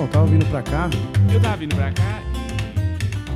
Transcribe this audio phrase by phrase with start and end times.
[0.00, 0.88] Não, tava vindo pra cá.
[1.30, 2.22] Eu tava vindo pra cá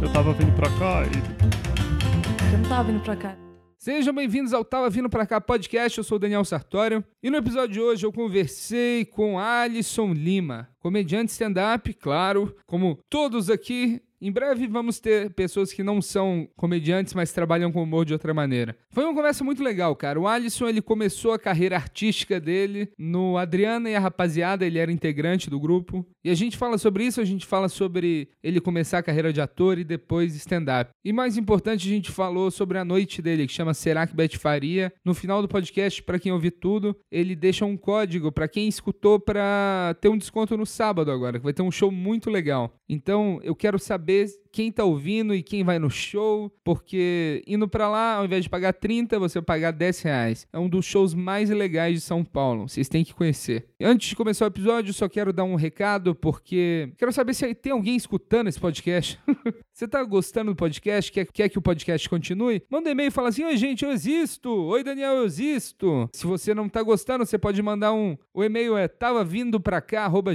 [0.01, 2.53] Eu tava vindo pra cá e.
[2.55, 3.37] Eu não tava vindo pra cá.
[3.77, 7.37] Sejam bem-vindos ao Tava Vindo Pra Cá podcast, eu sou o Daniel Sartório e no
[7.37, 14.01] episódio de hoje eu conversei com Alisson Lima, comediante stand-up, claro, como todos aqui.
[14.25, 18.33] Em breve vamos ter pessoas que não são comediantes, mas trabalham com humor de outra
[18.33, 18.75] maneira.
[18.89, 20.19] Foi uma conversa muito legal, cara.
[20.19, 24.91] O Alisson, ele começou a carreira artística dele no Adriana e a Rapaziada, ele era
[24.91, 26.07] integrante do grupo.
[26.25, 29.43] E a gente fala sobre isso, a gente fala sobre ele começar a carreira de
[29.43, 30.91] ator e depois stand-up.
[31.05, 34.39] E mais importante, a gente falou sobre a noite dele, que chama Será que Beth
[34.39, 34.91] Faria.
[35.05, 39.21] No final do podcast, para quem ouvir tudo, ele deixa um código para quem escutou
[39.21, 42.75] para ter um desconto no sábado agora, que vai ter um show muito legal.
[42.89, 44.14] Então, eu quero saber
[44.53, 48.51] quem tá ouvindo e quem vai no show, porque indo para lá, ao invés de
[48.51, 50.47] pagar 30, você vai pagar 10 reais.
[50.53, 53.67] É um dos shows mais legais de São Paulo, vocês têm que conhecer.
[53.81, 57.73] Antes de começar o episódio, só quero dar um recado, porque quero saber se tem
[57.73, 59.19] alguém escutando esse podcast.
[59.75, 61.11] você tá gostando do podcast?
[61.11, 62.63] Quer, quer que o podcast continue?
[62.71, 64.49] Manda um e-mail e fala assim: Oi, gente, eu existo.
[64.49, 66.09] Oi, Daniel, eu existo.
[66.13, 68.17] Se você não tá gostando, você pode mandar um.
[68.33, 69.61] O e-mail é tava vindo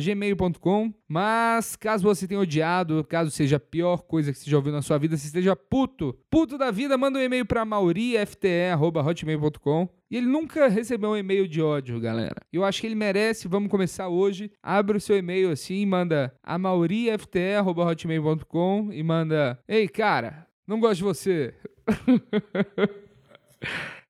[0.04, 0.94] gmail.com.
[1.08, 4.82] Mas caso você tenha odiado, caso seja a pior coisa que você já ouviu na
[4.82, 9.99] sua vida, se esteja puto, puto da vida, manda um e-mail pra maurifte.hotmail.com.
[10.10, 12.42] E ele nunca recebeu um e-mail de ódio, galera.
[12.52, 13.48] Eu acho que ele merece.
[13.48, 14.52] Vamos começar hoje.
[14.62, 21.04] Abre o seu e-mail assim, manda a maurifte.hotmail.com e manda: Ei, cara, não gosto de
[21.04, 21.54] você.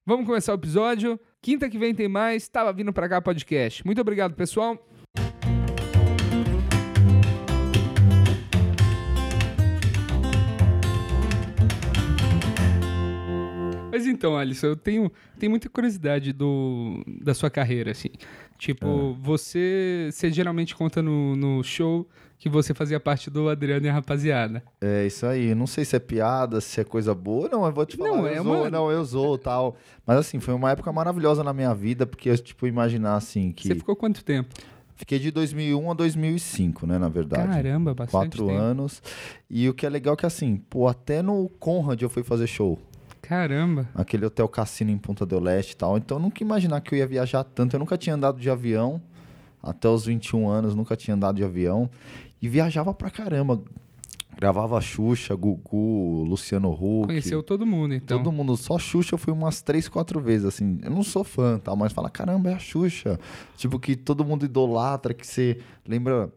[0.06, 1.20] Vamos começar o episódio.
[1.42, 2.48] Quinta que vem tem mais.
[2.48, 3.86] Tava vindo pra cá podcast.
[3.86, 4.89] Muito obrigado, pessoal.
[14.00, 18.08] Mas então, Alisson, eu tenho, tenho muita curiosidade do, da sua carreira, assim.
[18.58, 23.90] Tipo, você, você geralmente conta no, no show que você fazia parte do Adriano e
[23.90, 24.64] a Rapaziada.
[24.80, 25.54] É isso aí.
[25.54, 27.50] Não sei se é piada, se é coisa boa.
[27.50, 28.10] Não, eu vou te falar.
[28.10, 29.76] Não, eu é zoo, uma- Não, eu sou tal.
[30.08, 33.68] Mas assim, foi uma época maravilhosa na minha vida, porque eu, tipo, imaginar assim que.
[33.68, 34.56] Você ficou quanto tempo?
[34.96, 37.48] Fiquei de 2001 a 2005, né, na verdade.
[37.48, 38.58] Caramba, bastante Quatro tempo.
[38.60, 39.02] anos.
[39.50, 42.48] E o que é legal é que, assim, pô, até no Conrad eu fui fazer
[42.48, 42.78] show.
[43.22, 43.88] Caramba.
[43.94, 45.98] Aquele hotel cassino em Punta del Leste e tal.
[45.98, 47.76] Então eu nunca imaginar que eu ia viajar tanto.
[47.76, 49.02] Eu nunca tinha andado de avião.
[49.62, 51.90] Até os 21 anos, nunca tinha andado de avião.
[52.42, 53.62] E viajava pra caramba.
[54.40, 57.08] Gravava Xuxa, Gugu, Luciano Huck.
[57.08, 58.20] Conheceu todo mundo, então.
[58.20, 60.80] Todo mundo, só Xuxa eu fui umas três, quatro vezes, assim.
[60.82, 63.20] Eu não sou fã, tal, mas fala, caramba, é a Xuxa.
[63.58, 66.32] Tipo, que todo mundo idolatra, que você lembra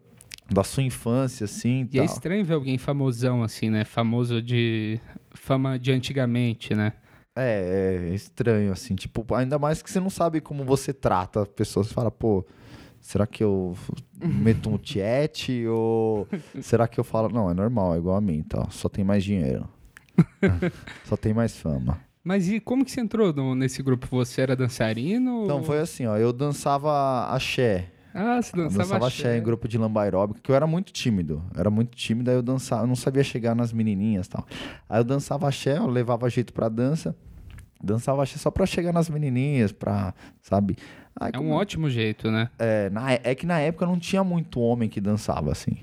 [0.51, 1.89] da sua infância, assim.
[1.93, 2.13] E é tal.
[2.13, 3.85] estranho ver alguém famosão, assim, né?
[3.85, 4.99] Famoso de
[5.35, 6.93] fama de antigamente, né?
[7.35, 11.49] É, é estranho, assim, tipo, ainda mais que você não sabe como você trata as
[11.49, 11.87] pessoas.
[11.89, 12.45] Você fala, pô,
[13.01, 13.75] será que eu
[14.23, 16.29] meto um tiete ou
[16.61, 18.69] será que eu falo, não, é normal, é igual a mim, tá?
[18.71, 19.67] Só tem mais dinheiro.
[21.05, 21.99] Só tem mais fama.
[22.23, 24.07] Mas e como que você entrou no- nesse grupo?
[24.11, 25.45] Você era dançarino?
[25.45, 27.91] Então ou- foi assim, ó, eu dançava axé.
[28.15, 30.93] Ah, você Eu dançava, dançava axé em grupo de lamba aeróbica, que eu era muito
[30.93, 31.43] tímido.
[31.55, 34.47] Eu era muito tímido, aí eu dançava, eu não sabia chegar nas menininhas e tal.
[34.89, 37.17] Aí eu dançava axé, eu levava jeito pra dança.
[37.83, 40.77] Dançava axé só pra chegar nas menininhas, pra, sabe?
[41.19, 42.49] Aí É um como- ótimo jeito, né?
[42.59, 45.79] é, na- é que na época não tinha muito homem que dançava assim.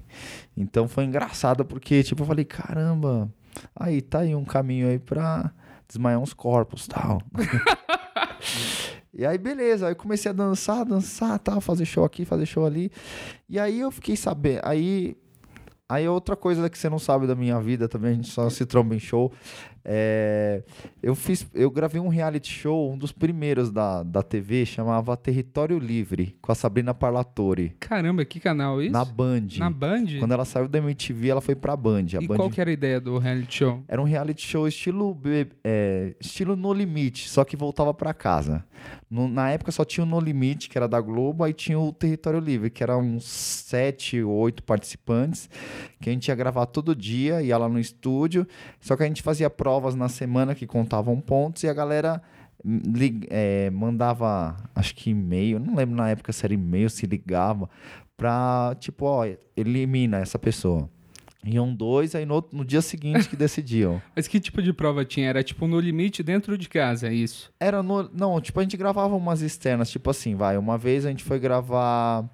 [0.56, 3.29] Então foi engraçado porque, tipo, eu falei, caramba,
[3.75, 5.51] aí tá aí um caminho aí pra
[5.88, 7.22] desmaiar uns corpos tal.
[9.14, 12.66] e aí, beleza, aí eu comecei a dançar, dançar, tal, fazer show aqui, fazer show
[12.66, 12.92] ali.
[13.47, 15.18] E aí eu fiquei sabendo, aí.
[15.92, 18.64] Aí outra coisa que você não sabe da minha vida também, a gente só se
[18.64, 19.34] tromba em show.
[19.91, 20.61] É,
[21.01, 25.79] eu fiz, eu gravei um reality show, um dos primeiros da, da TV, chamava Território
[25.79, 28.91] Livre, com a Sabrina Parlatore, Caramba, que canal isso?
[28.91, 29.47] na Band.
[29.57, 30.05] Na Band?
[30.19, 32.05] Quando ela saiu da MTV, ela foi pra Band.
[32.19, 33.83] A E Band qual que era a ideia do reality show?
[33.88, 35.17] era um reality show estilo,
[35.63, 38.63] é, estilo No Limite, só que voltava pra casa.
[39.09, 41.91] No- na época só tinha o No Limite, que era da Globo, aí tinha o
[41.91, 45.49] Território Livre, que eram uns sete ou oito participantes,
[45.99, 48.47] que a gente ia gravar todo dia, ia lá no estúdio,
[48.79, 49.49] só que a gente fazia
[49.79, 52.22] provas na semana que contavam pontos e a galera
[52.64, 52.81] hum,
[53.29, 57.70] é, mandava, acho que e-mail, não lembro na época se era e-mail, se ligava,
[58.17, 60.90] pra, tipo, ó, elimina essa pessoa.
[61.41, 64.02] Iam dois, aí no, no dia seguinte que decidiam.
[64.14, 65.29] Mas que tipo de prova tinha?
[65.29, 67.49] Era tipo no limite dentro de casa, é isso?
[67.58, 68.09] Era no.
[68.14, 70.58] Não, tipo, a gente gravava umas externas, tipo assim, vai.
[70.58, 72.29] Uma vez a gente foi gravar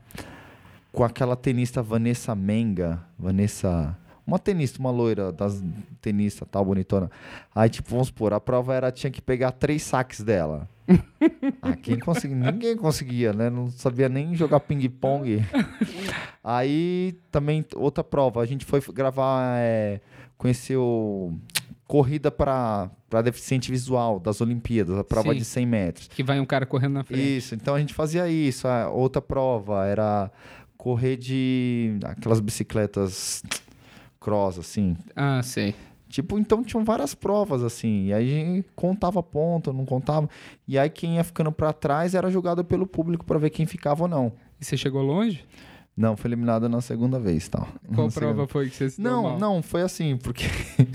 [0.91, 2.99] com aquela tenista Vanessa Menga.
[3.19, 3.95] Vanessa.
[4.25, 5.63] Uma tenista, uma loira das
[6.01, 7.09] tenista tal, bonitona.
[7.53, 10.67] Aí, tipo, vamos supor, a prova era, tinha que pegar três saques dela.
[11.61, 12.51] ah, quem conseguia?
[12.51, 13.49] Ninguém conseguia, né?
[13.49, 15.43] Não sabia nem jogar ping-pong.
[16.43, 19.99] Aí, também, outra prova, a gente foi gravar, é,
[20.37, 21.33] conheceu
[21.87, 22.89] corrida para
[23.23, 25.39] deficiente visual das Olimpíadas, a prova Sim.
[25.39, 26.07] de 100 metros.
[26.07, 27.37] Que vai um cara correndo na frente.
[27.37, 28.67] Isso, então a gente fazia isso.
[28.67, 30.31] A outra prova era
[30.77, 33.43] correr de aquelas bicicletas
[34.25, 34.97] cross, assim.
[35.15, 35.75] Ah, sei.
[36.09, 38.05] Tipo, então tinham várias provas, assim.
[38.05, 40.27] E aí contava ponto, não contava.
[40.67, 44.03] E aí quem ia ficando pra trás era julgado pelo público pra ver quem ficava
[44.03, 44.33] ou não.
[44.59, 45.45] E você chegou longe?
[45.97, 47.67] Não, foi eliminado na segunda vez, tal.
[47.95, 49.39] Qual prova segunda- foi que você se Não, mal?
[49.39, 50.43] não, foi assim, porque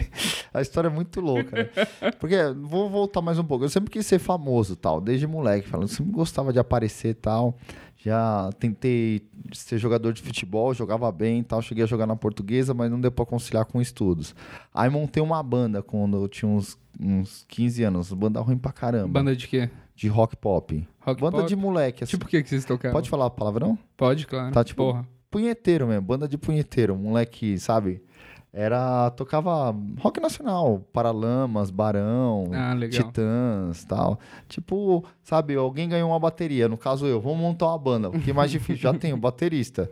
[0.53, 2.11] a história é muito louca, né?
[2.19, 3.65] Porque, vou voltar mais um pouco.
[3.65, 7.57] Eu sempre quis ser famoso, tal, desde moleque, falando, eu sempre gostava de aparecer, tal.
[8.03, 9.21] Já tentei
[9.53, 13.13] ser jogador de futebol, jogava bem, tal, cheguei a jogar na portuguesa, mas não deu
[13.13, 14.35] pra conciliar com estudos.
[14.73, 19.09] Aí montei uma banda quando eu tinha uns, uns 15 anos, banda ruim pra caramba,
[19.21, 19.69] Banda de quê?
[20.01, 20.89] De rock pop.
[21.01, 21.49] Rock banda pop?
[21.49, 22.13] de moleque, assim.
[22.13, 22.95] Tipo o que que vocês tocavam?
[22.95, 23.79] Pode falar palavrão?
[23.99, 24.51] Pode, claro.
[24.51, 25.07] Tá, tipo, Porra.
[25.31, 28.03] punheteiro mesmo, banda de punheteiro, moleque, sabe?
[28.53, 29.11] Era.
[29.11, 32.75] tocava rock nacional, Paralamas, Barão, Ah.
[32.91, 34.19] Titãs tal.
[34.49, 38.09] Tipo, sabe, alguém ganhou uma bateria, no caso eu, vamos montar uma banda.
[38.09, 38.77] O que é mais difícil?
[38.77, 39.91] Já tenho, baterista.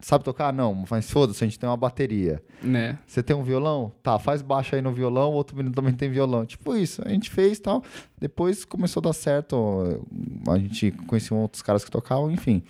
[0.00, 0.52] Sabe tocar?
[0.52, 2.40] Não, mas foda-se, a gente tem uma bateria.
[2.62, 2.98] Né?
[3.04, 3.90] Você tem um violão?
[4.00, 6.46] Tá, faz baixo aí no violão, o outro menino também tem violão.
[6.46, 7.82] Tipo isso, a gente fez tal.
[8.20, 10.00] Depois começou a dar certo,
[10.48, 12.62] a gente conhecia outros caras que tocavam, enfim.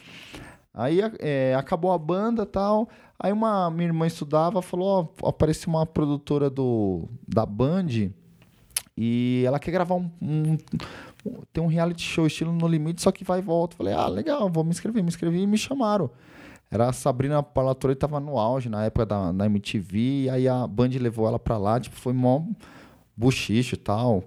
[0.73, 2.89] Aí é, acabou a banda tal.
[3.19, 8.11] Aí uma minha irmã estudava, falou: ó, apareceu uma produtora do, da Band
[8.97, 10.57] e ela quer gravar um, um-
[11.53, 13.77] Tem um reality show estilo No Limite, só que vai e volta.
[13.77, 15.03] Falei, ah, legal, vou me inscrever.
[15.03, 16.11] Me inscrevi e me chamaram.
[16.71, 20.67] Era a Sabrina Palatori, tava no auge na época da, da MTV, e aí a
[20.67, 22.43] Band levou ela pra lá, tipo, foi mó
[23.17, 24.23] buchicho e tal.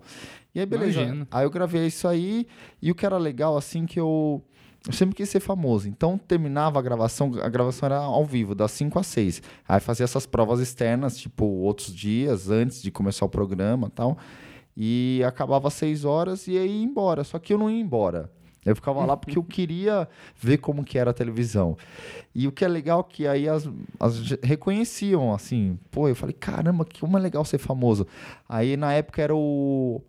[0.53, 1.01] E aí, beleza.
[1.01, 1.27] Imagino.
[1.31, 2.45] Aí eu gravei isso aí,
[2.81, 4.43] e o que era legal, assim, que eu.
[4.85, 5.87] Eu sempre quis ser famoso.
[5.87, 9.43] Então terminava a gravação, a gravação era ao vivo, das 5 às 6.
[9.67, 14.17] Aí fazia essas provas externas, tipo, outros dias antes de começar o programa e tal.
[14.75, 17.23] E acabava às 6 horas e aí ia embora.
[17.23, 18.31] Só que eu não ia embora.
[18.65, 20.07] Eu ficava lá porque eu queria
[20.39, 21.75] ver como que era a televisão.
[22.35, 23.67] E o que é legal é que aí as,
[23.99, 28.05] as reconheciam, assim, pô, eu falei, caramba, que como é legal ser famoso.
[28.47, 30.01] Aí na época era o.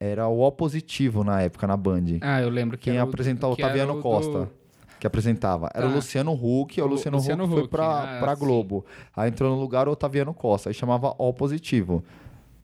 [0.00, 2.04] Era o O positivo na época, na Band.
[2.22, 4.50] Ah, eu lembro que Quem era o- apresentava o Otaviano o do- Costa.
[4.98, 5.68] Que apresentava.
[5.74, 5.94] Era o Tá.
[5.96, 6.80] Luciano Huck.
[6.80, 8.44] O O Luciano, Luciano Huck foi Huck, pra, ah, pra sim.
[8.44, 8.84] Globo.
[9.16, 10.70] Aí entrou no lugar o Otaviano Costa.
[10.70, 12.02] Aí chamava O positivo.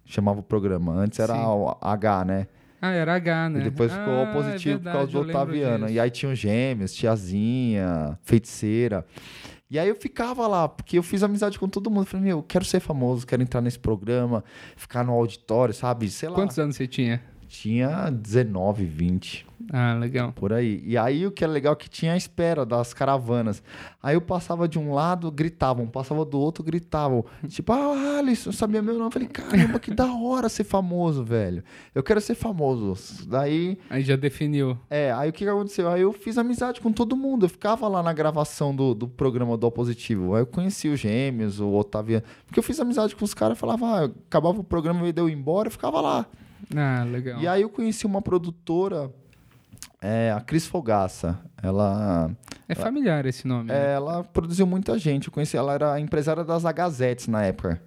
[0.04, 0.92] Chamava o programa.
[0.94, 1.40] Antes era Sim.
[1.44, 2.46] o H, né?
[2.80, 3.60] Ah, era H, né?
[3.60, 5.90] E depois ficou ah, O positivo é por causa verdade, do Otaviano.
[5.90, 9.04] E aí tinha os gêmeos, tiazinha, feiticeira.
[9.70, 12.06] E aí eu ficava lá, porque eu fiz amizade com todo mundo.
[12.06, 14.42] Falei, meu, eu quero ser famoso, quero entrar nesse programa,
[14.76, 16.08] ficar no auditório, sabe?
[16.08, 16.34] Sei lá.
[16.34, 17.22] Quantos anos você tinha?
[17.48, 19.46] Tinha 19, 20.
[19.72, 20.32] Ah, legal.
[20.32, 20.82] Por aí.
[20.84, 23.62] E aí o que é legal é que tinha a espera das caravanas.
[24.02, 27.24] Aí eu passava de um lado, gritavam, passava do outro, gritavam.
[27.48, 29.06] Tipo, ah, Alisson, sabia meu nome?
[29.06, 31.64] Eu falei, caramba, que da hora ser famoso, velho.
[31.94, 33.26] Eu quero ser famoso.
[33.26, 34.78] Daí, Aí já definiu.
[34.88, 35.88] é, aí o que aconteceu?
[35.88, 37.46] Aí eu fiz amizade com todo mundo.
[37.46, 40.34] Eu ficava lá na gravação do, do programa do Opositivo.
[40.34, 42.24] Aí eu conheci os gêmeos, o Otaviano.
[42.46, 45.68] Porque eu fiz amizade com os caras, falava, ah, acabava o programa e deu embora,
[45.68, 46.26] eu ficava lá.
[46.76, 47.40] Ah, legal.
[47.40, 49.10] E aí eu conheci uma produtora,
[50.00, 51.38] é, a Cris Fogaça.
[51.62, 52.30] Ela,
[52.68, 53.68] É familiar esse nome.
[53.68, 53.90] né?
[53.90, 55.26] é, ela produziu muita gente.
[55.28, 57.80] Eu conheci, ela era a empresária das Agazetes na época.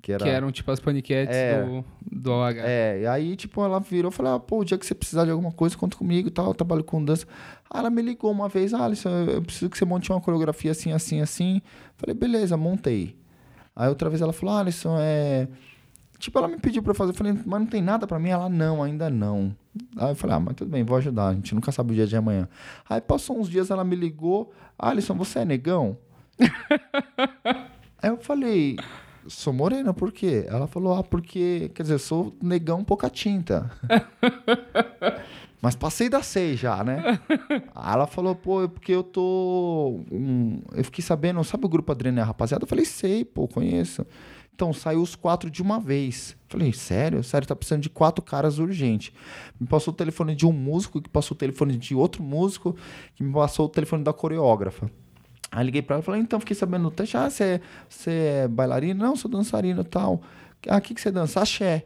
[0.00, 1.62] Que era, Que eram tipo as paniquetes É.
[1.62, 2.54] do, do OH.
[2.58, 5.24] É, e aí, tipo, ela virou e falou: ah, pô, o dia que você precisar
[5.24, 6.46] de alguma coisa, conta comigo e tal.
[6.48, 7.24] Eu trabalho com dança.
[7.70, 10.20] Aí ela me ligou uma vez: ah, Alisson, eu eu preciso que você monte uma
[10.20, 11.62] coreografia assim, assim, assim.
[11.96, 13.16] Falei: beleza, montei.
[13.76, 15.46] Aí outra vez ela falou: ah, Alisson, é.
[16.22, 17.10] Tipo, ela me pediu pra eu fazer.
[17.10, 18.28] Eu falei: mas não tem nada pra mim?
[18.28, 19.52] Ela: não, ainda não.
[19.96, 21.28] Aí eu falei: ah, mas tudo bem, vou ajudar.
[21.28, 22.48] A gente nunca sabe o dia de amanhã.
[22.88, 25.98] Aí passou uns dias, ela me ligou: ah, Alisson, você é negão?
[28.00, 28.76] Aí eu falei,
[29.26, 30.44] sou morena, por quê?
[30.48, 33.70] Ela falou, ah, porque, quer dizer, sou negão pouca tinta.
[35.60, 37.20] Mas passei da seis já, né?
[37.72, 40.00] Aí ela falou, pô, é porque eu tô.
[40.10, 42.64] um, Eu fiquei sabendo, sabe o grupo Adriana e a Rapaziada?
[42.64, 44.04] Eu falei, sei, pô, conheço.
[44.62, 46.36] Então, saiu os quatro de uma vez.
[46.48, 47.24] Falei, sério?
[47.24, 49.12] Sério, tá precisando de quatro caras urgente.
[49.58, 52.76] Me passou o telefone de um músico, que passou o telefone de outro músico,
[53.16, 54.88] que me passou o telefone da coreógrafa.
[55.50, 57.60] Aí liguei pra ela e falei, então, fiquei sabendo no teste, ah, você
[58.06, 59.04] é, bailarina?
[59.04, 60.22] Não, sou dançarino e tal.
[60.68, 61.40] Ah, o que, que você dança?
[61.40, 61.84] Axé.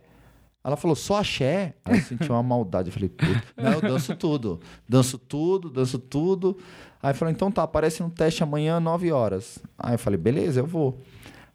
[0.63, 1.77] Ela falou, só axé?
[1.83, 2.91] Aí eu senti uma maldade.
[2.91, 4.61] Eu falei, puta, não, eu danço tudo.
[4.87, 6.59] Danço tudo, danço tudo.
[7.03, 9.59] Aí falou, então tá, aparece no teste amanhã, 9 horas.
[9.79, 11.01] Aí eu falei, beleza, eu vou.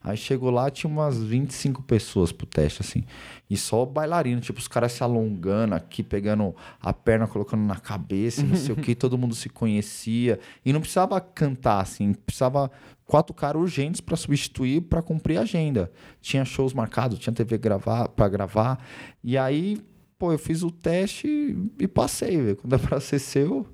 [0.04, 3.04] Aí chegou lá, tinha umas 25 pessoas pro teste, assim.
[3.48, 8.42] E só bailarino, tipo, os caras se alongando aqui, pegando a perna, colocando na cabeça,
[8.42, 10.40] não sei o que, todo mundo se conhecia.
[10.66, 12.72] E não precisava cantar, assim, precisava
[13.06, 15.92] quatro caras urgentes para substituir, para cumprir a agenda.
[16.20, 18.84] Tinha shows marcados, tinha TV gravar, para gravar.
[19.24, 19.78] E aí,
[20.22, 22.56] pô, eu fiz o teste e passei, velho.
[22.56, 23.66] Quando é pra ser seu,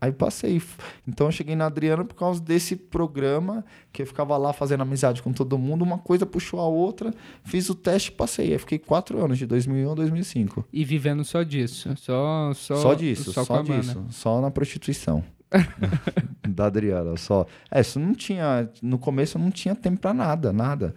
[0.00, 0.60] Aí passei.
[1.08, 5.22] Então eu cheguei na Adriana por causa desse programa, que eu ficava lá fazendo amizade
[5.22, 7.12] com todo mundo, uma coisa puxou a outra,
[7.44, 8.52] fiz o teste e passei.
[8.52, 10.66] Aí fiquei quatro anos, de 2001 a 2005.
[10.72, 11.92] E vivendo só disso?
[11.96, 14.04] Só, só, só disso, só, só disso.
[14.10, 15.24] Só na prostituição.
[16.48, 17.46] da Adriana, só.
[17.70, 18.68] É, isso não tinha.
[18.82, 20.94] No começo não tinha tempo pra nada, nada.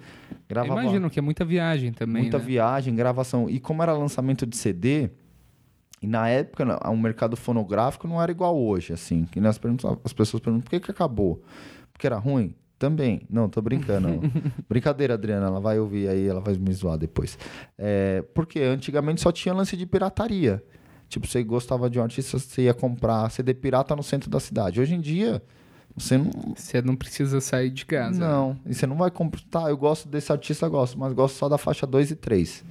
[0.47, 2.23] Gravava, Imagino que é muita viagem também.
[2.23, 2.43] Muita né?
[2.43, 3.49] viagem, gravação.
[3.49, 5.11] E como era lançamento de CD,
[6.01, 9.25] e na época, o mercado fonográfico não era igual hoje, assim.
[9.25, 9.59] Que as,
[10.03, 11.43] as pessoas perguntam por que, que acabou?
[11.91, 12.55] Porque era ruim?
[12.77, 13.21] Também.
[13.29, 14.21] Não, tô brincando.
[14.69, 17.37] Brincadeira, Adriana, ela vai ouvir aí, ela vai me zoar depois.
[17.77, 20.63] É, porque antigamente só tinha lance de pirataria.
[21.09, 24.79] Tipo, você gostava de um artista, você ia comprar CD pirata no centro da cidade.
[24.79, 25.41] Hoje em dia,
[25.97, 26.31] você não.
[26.55, 28.19] Você não precisa sair de casa.
[28.19, 28.57] Não.
[28.65, 29.41] E você não vai comprar.
[29.49, 32.63] Tá, eu gosto desse artista, gosto, mas gosto só da faixa 2 e 3.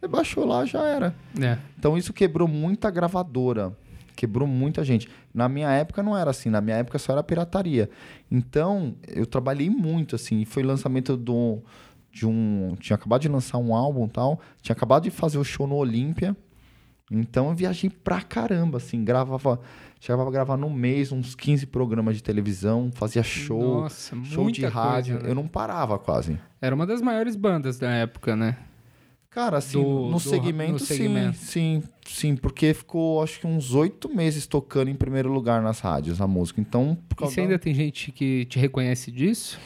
[0.00, 1.14] Você baixou lá, já era.
[1.40, 1.58] É.
[1.76, 3.76] Então isso quebrou muita gravadora.
[4.14, 5.08] Quebrou muita gente.
[5.32, 7.90] Na minha época não era assim, na minha época só era pirataria.
[8.30, 10.44] Então, eu trabalhei muito, assim.
[10.44, 11.58] Foi lançamento do,
[12.12, 12.76] de um.
[12.78, 14.40] Tinha acabado de lançar um álbum tal.
[14.62, 16.36] Tinha acabado de fazer o show no Olímpia.
[17.10, 19.60] Então eu viajei pra caramba, assim, gravava.
[20.00, 24.66] Chegava a gravar no mês uns 15 programas de televisão, fazia show, Nossa, show de
[24.66, 25.14] rádio.
[25.14, 25.30] Coisa, né?
[25.30, 26.38] Eu não parava quase.
[26.60, 28.58] Era uma das maiores bandas da época, né?
[29.30, 33.46] Cara, assim, do, no, do, segmento, no, segmento, sim, sim, sim, porque ficou acho que
[33.46, 36.60] uns oito meses tocando em primeiro lugar nas rádios a música.
[36.60, 39.58] Então, por e você ainda tem gente que te reconhece disso?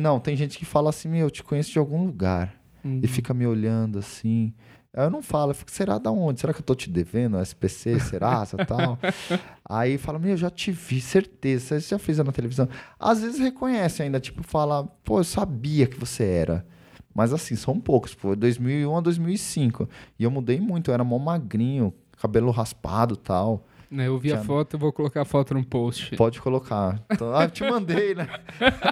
[0.00, 2.54] Não, tem gente que fala assim, meu, eu te conheço de algum lugar.
[2.82, 3.00] Uhum.
[3.02, 4.54] E fica me olhando assim.
[4.96, 6.40] Eu não falo, eu fico, será da onde?
[6.40, 7.40] Será que eu tô te devendo?
[7.40, 8.96] SPC, Serasa, tal?
[9.68, 12.68] Aí fala, meu, eu já te vi, certeza, você já fez na televisão.
[12.98, 16.64] Às vezes reconhece ainda, tipo, fala, pô, eu sabia que você era.
[17.12, 18.12] Mas assim, são poucos.
[18.12, 19.88] Foi 2001 a 2005.
[20.18, 20.90] E eu mudei muito.
[20.90, 23.64] Eu era mó magrinho, cabelo raspado tal.
[23.90, 24.40] Né, eu vi Tinha...
[24.40, 26.16] a foto, eu vou colocar a foto no post.
[26.16, 27.00] Pode colocar.
[27.10, 28.28] Então, ah, eu te mandei, né?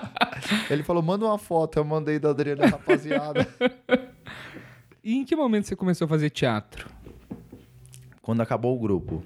[0.70, 1.78] Ele falou, manda uma foto.
[1.78, 3.48] Eu mandei da Adriana, rapaziada.
[5.04, 6.88] e em que momento você começou a fazer teatro?
[8.20, 9.22] Quando acabou o grupo.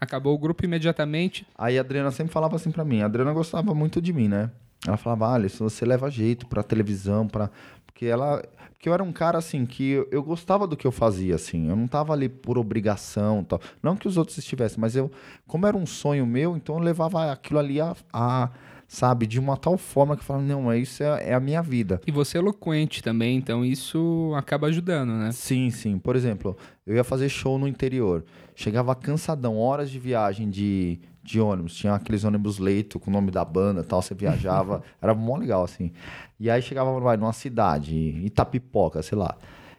[0.00, 1.46] Acabou o grupo imediatamente?
[1.56, 3.02] Aí a Adriana sempre falava assim para mim.
[3.02, 4.50] A Adriana gostava muito de mim, né?
[4.84, 7.50] Ela falava, Alisson, você leva jeito pra televisão, pra,
[7.86, 8.42] porque ela.
[8.72, 11.68] Porque eu era um cara assim que eu, eu, gostava do que eu fazia, assim.
[11.68, 13.60] Eu não tava ali por obrigação tal.
[13.80, 15.08] Não que os outros estivessem, mas eu,
[15.46, 18.50] como era um sonho meu, então eu levava aquilo ali a, a
[18.92, 21.98] sabe, de uma tal forma que eu falava, não, isso é, é, a minha vida.
[22.06, 25.32] E você é eloquente também, então isso acaba ajudando, né?
[25.32, 25.98] Sim, sim.
[25.98, 26.54] Por exemplo,
[26.86, 28.22] eu ia fazer show no interior.
[28.54, 31.74] Chegava cansadão, horas de viagem de de ônibus.
[31.74, 34.02] Tinha aqueles ônibus leito com o nome da banda tal.
[34.02, 34.82] Você viajava.
[35.00, 35.92] era mó legal, assim.
[36.38, 39.36] E aí chegava vai, numa cidade, Itapipoca, sei lá.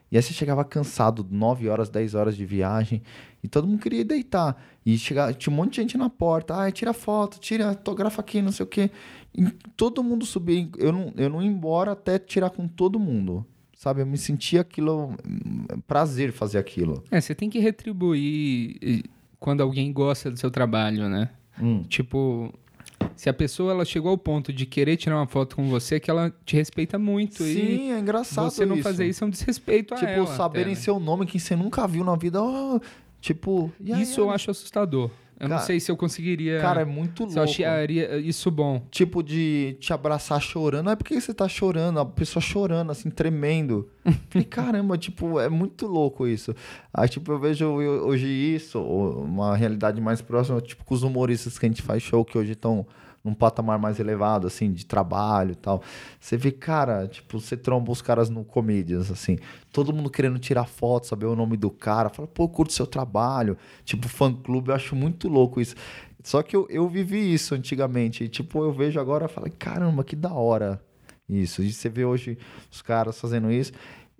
[0.10, 3.02] E aí você chegava cansado, 9 horas, 10 horas de viagem,
[3.44, 4.56] e todo mundo queria deitar.
[4.86, 6.56] E chegava, tinha um monte de gente na porta.
[6.56, 8.90] Ah, tira foto, tira, autografa aqui, não sei o quê.
[9.36, 9.44] E
[9.76, 10.68] todo mundo subia.
[10.78, 13.46] Eu não, eu não ia embora até tirar com todo mundo.
[13.76, 15.16] Sabe, eu me sentia aquilo.
[15.86, 17.04] Prazer fazer aquilo.
[17.12, 19.04] É, você tem que retribuir
[19.40, 21.30] quando alguém gosta do seu trabalho, né?
[21.62, 21.84] Hum.
[21.84, 22.54] Tipo,
[23.16, 26.10] se a pessoa ela chegou ao ponto de querer tirar uma foto com você, que
[26.10, 27.44] ela te respeita muito.
[27.44, 28.84] Sim, é engraçado Você não isso.
[28.84, 30.26] fazer isso é um desrespeito tipo, a ela.
[30.26, 30.84] Tipo, saberem até, né?
[30.84, 32.42] seu nome que você nunca viu na vida.
[32.42, 32.80] Oh,
[33.24, 35.10] tipo, isso eu acho assustador.
[35.40, 36.60] Eu cara, não sei se eu conseguiria.
[36.60, 37.34] Cara, é muito louco.
[37.34, 38.86] Se eu acharia isso bom.
[38.92, 40.86] Tipo, de te abraçar chorando.
[40.86, 43.90] Não é porque você tá chorando, a pessoa chorando, assim, tremendo.
[44.36, 46.54] e caramba, tipo, é muito louco isso.
[46.94, 51.66] Aí, tipo, eu vejo hoje isso, uma realidade mais próxima, tipo, com os humoristas que
[51.66, 52.86] a gente faz show, que hoje estão
[53.24, 55.82] num patamar mais elevado, assim, de trabalho e tal.
[56.20, 59.38] Você vê, cara, tipo, você tromba os caras no Comedians, assim,
[59.72, 63.58] todo mundo querendo tirar foto, saber o nome do cara, fala, pô, curto seu trabalho.
[63.86, 65.76] Tipo, fã-clube, eu acho muito louco isso.
[66.22, 68.24] Só que eu, eu vivi isso antigamente.
[68.24, 70.82] E, tipo, eu vejo agora e falo, caramba, que da hora
[71.28, 71.62] isso.
[71.64, 72.38] E você vê hoje
[72.72, 73.72] os caras fazendo isso.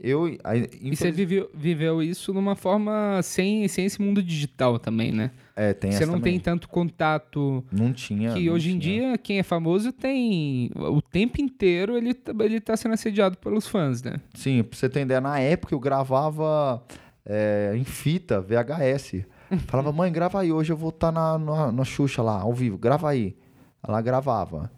[0.04, 5.32] Eu, E você viveu, viveu isso numa forma sem, sem esse mundo digital também, né?
[5.56, 6.34] É, tem Você não também.
[6.34, 7.64] tem tanto contato.
[7.72, 8.34] Não tinha.
[8.34, 8.76] Que não hoje tinha.
[8.76, 10.70] em dia, quem é famoso tem.
[10.76, 14.18] O tempo inteiro ele, ele tá sendo assediado pelos fãs, né?
[14.34, 16.84] Sim, pra você ter ideia, na época eu gravava
[17.26, 19.24] é, em fita, VHS.
[19.68, 22.54] Falava, mãe, grava aí, hoje eu vou estar tá na, na, na Xuxa lá, ao
[22.54, 23.38] vivo, grava aí.
[23.82, 24.70] Ela gravava.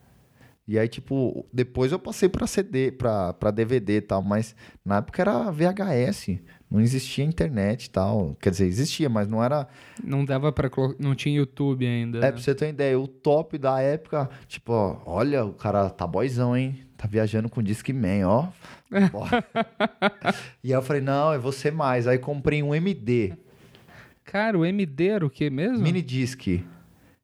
[0.68, 4.98] E aí, tipo, depois eu passei pra CD, pra, pra DVD e tal, mas na
[4.98, 6.40] época era VHS.
[6.72, 8.36] Não existia internet e tal.
[8.42, 9.68] Quer dizer, existia, mas não era.
[10.04, 10.68] Não dava pra.
[10.70, 12.18] colo- Não tinha YouTube ainda.
[12.18, 12.32] É, né?
[12.32, 16.08] pra você ter uma ideia, o top da época, tipo, ó, olha, o cara tá
[16.08, 16.80] boyzão, hein?
[16.98, 18.48] Tá viajando com Discman, ó.
[19.14, 19.28] Ó.
[20.64, 22.08] e aí eu falei, não, eu vou ser mais.
[22.08, 23.34] Aí comprei um MD,
[24.24, 25.78] Cara, o MD era o que mesmo?
[25.84, 26.44] mini disc.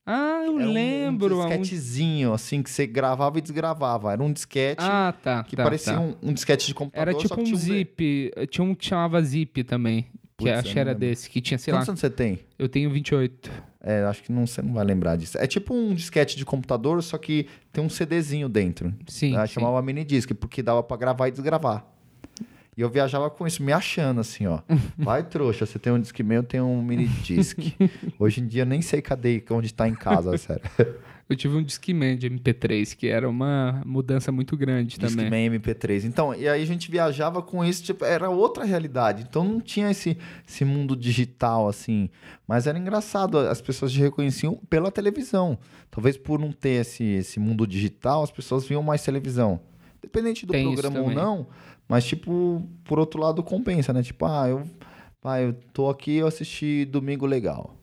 [0.05, 1.39] Ah, eu Era um- lembro.
[1.39, 4.11] Um disquetezinho, assim, que você gravava e desgravava.
[4.11, 5.43] Era um disquete Ah, tá.
[5.43, 5.99] que tá, parecia tá.
[5.99, 7.09] Um, um disquete de computador.
[7.09, 8.31] Era tipo que um tinha zip.
[8.49, 10.03] Tinha um que chamava zip também.
[10.37, 10.99] Que Putz, acho eu que era lembro.
[11.07, 11.79] desse, que tinha, sei lá.
[11.81, 12.39] Quantos anos você tem?
[12.57, 13.51] Eu tenho 28.
[13.83, 15.37] É, acho que não, você não vai lembrar disso.
[15.37, 18.91] É tipo um disquete de computador, só que tem um CDzinho dentro.
[19.07, 19.35] Sim.
[19.37, 19.53] Aí sim.
[19.55, 21.85] chamava mini disc, porque dava pra gravar e desgravar.
[22.77, 24.59] E eu viajava com isso, me achando assim, ó.
[24.97, 27.57] Vai, trouxa, você tem um disc meu, eu tenho um mini disc.
[28.17, 30.63] Hoje em dia nem sei cadê, onde tá em casa, sério.
[31.31, 35.29] Eu tive um Discman de MP3, que era uma mudança muito grande também.
[35.29, 36.03] Discman MP3.
[36.03, 39.25] Então, e aí a gente viajava com isso, tipo, era outra realidade.
[39.29, 42.09] Então não tinha esse, esse mundo digital, assim.
[42.45, 45.57] Mas era engraçado, as pessoas te reconheciam pela televisão.
[45.89, 49.61] Talvez por não ter esse, esse mundo digital, as pessoas viam mais televisão.
[50.01, 51.47] Dependente do Tem programa ou não,
[51.91, 54.01] mas, tipo, por outro lado, compensa, né?
[54.01, 54.63] Tipo, ah, eu,
[55.21, 57.75] ah, eu tô aqui, eu assisti Domingo Legal.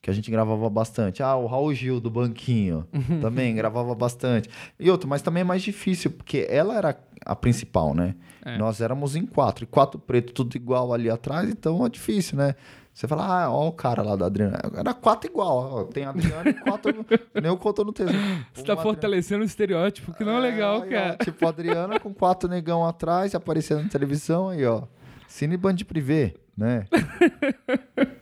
[0.00, 1.20] Que a gente gravava bastante.
[1.20, 2.86] Ah, o Raul Gil do Banquinho.
[3.20, 4.48] também gravava bastante.
[4.78, 8.14] E outro, mas também é mais difícil, porque ela era a principal, né?
[8.44, 8.56] É.
[8.56, 9.64] Nós éramos em quatro.
[9.64, 12.54] E quatro preto, tudo igual ali atrás, então é difícil, né?
[12.92, 14.58] Você fala, ah, ó o cara lá da Adriana.
[14.76, 15.56] Era quatro igual.
[15.72, 17.06] Ó, tem a Adriana e quatro.
[17.34, 18.14] nem eu conto no texto.
[18.52, 21.16] Você tá fortalecendo o estereótipo, que não é legal, aí, ó, cara.
[21.16, 24.82] tipo, a Adriana com quatro negão atrás, aparecendo na televisão aí, ó.
[25.26, 26.86] Cine Band Privé, né?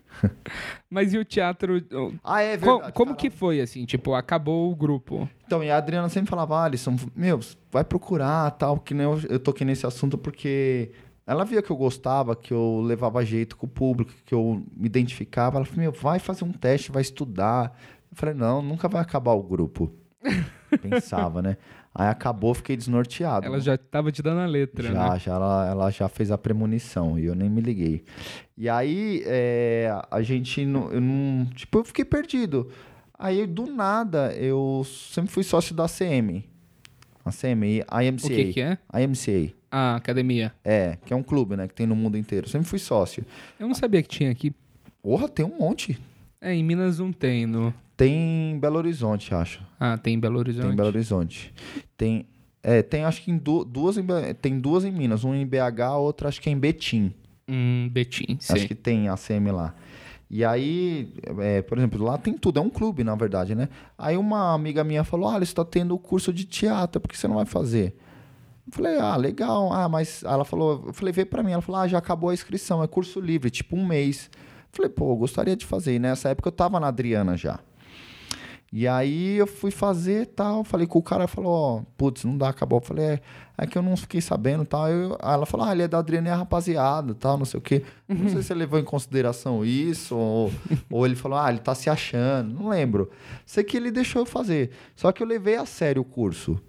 [0.90, 1.82] Mas e o teatro?
[2.22, 2.92] Ah, é verdade.
[2.92, 3.84] como que foi, assim?
[3.84, 5.28] Tipo, acabou o grupo.
[5.46, 9.38] Então, e a Adriana sempre falava, Alisson, meu, vai procurar, tal, que nem eu, eu
[9.38, 10.92] toquei nesse assunto porque
[11.28, 14.86] ela via que eu gostava, que eu levava jeito com o público, que eu me
[14.86, 15.58] identificava.
[15.58, 17.78] Ela falou, meu, vai fazer um teste, vai estudar.
[18.10, 19.92] Eu falei, não, nunca vai acabar o grupo.
[20.80, 21.58] Pensava, né?
[21.94, 23.44] Aí acabou, fiquei desnorteado.
[23.44, 25.18] Ela já tava te dando a letra, Já, né?
[25.18, 28.04] já ela, ela já fez a premonição e eu nem me liguei.
[28.56, 32.70] E aí, é, a gente, não, eu não, tipo, eu fiquei perdido.
[33.18, 36.42] Aí, do nada, eu sempre fui sócio da ACM.
[37.22, 38.26] A CM, a IMCA.
[38.26, 38.78] O que que é?
[38.88, 39.57] A IMCA.
[39.70, 40.52] Ah, academia.
[40.64, 42.48] É, que é um clube, né, que tem no mundo inteiro.
[42.48, 43.24] Sempre fui sócio.
[43.60, 44.52] Eu não sabia que tinha aqui.
[45.02, 45.98] Porra, tem um monte.
[46.40, 47.72] É, em Minas não tem, no...
[47.96, 49.60] Tem em Belo Horizonte, acho.
[49.78, 50.62] Ah, tem em Belo Horizonte.
[50.64, 51.54] Tem em Belo Horizonte.
[51.96, 52.26] Tem,
[52.62, 54.04] é, tem acho que em du- duas, em,
[54.40, 55.24] tem duas em Minas.
[55.24, 57.12] Uma em BH, outra acho que é em Betim.
[57.48, 58.56] Hum, Betim, sei.
[58.56, 59.74] Acho que tem a CM lá.
[60.30, 63.68] E aí, é, por exemplo, lá tem tudo, é um clube, na verdade, né?
[63.96, 67.26] Aí uma amiga minha falou: Ah, você tá tendo curso de teatro, por que você
[67.26, 67.96] não vai fazer?
[68.70, 69.72] Falei, ah, legal.
[69.72, 71.52] Ah, mas ela falou, eu falei, vê pra mim.
[71.52, 74.30] Ela falou, ah, já acabou a inscrição, é curso livre, tipo um mês.
[74.72, 75.94] Falei, pô, gostaria de fazer.
[75.94, 77.60] E nessa época eu tava na Adriana já.
[78.70, 82.50] E aí eu fui fazer tal, falei com o cara, falou, ó, putz, não dá,
[82.50, 82.78] acabou.
[82.78, 83.20] Eu falei, é,
[83.56, 84.88] é que eu não fiquei sabendo tal.
[84.88, 87.58] Eu, aí ela falou, ah, ele é da Adriana e a rapaziada, tal, não sei
[87.58, 87.82] o quê.
[88.06, 90.52] Não sei se ele levou em consideração isso, ou,
[90.90, 93.10] ou ele falou, ah, ele tá se achando, não lembro.
[93.46, 94.70] Sei que ele deixou eu fazer.
[94.94, 96.60] Só que eu levei a sério o curso.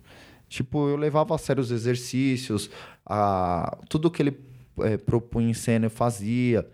[0.49, 2.69] Tipo, eu levava a sério os exercícios,
[3.05, 4.37] a, tudo que ele
[4.79, 6.67] eh, propunha em cena eu fazia.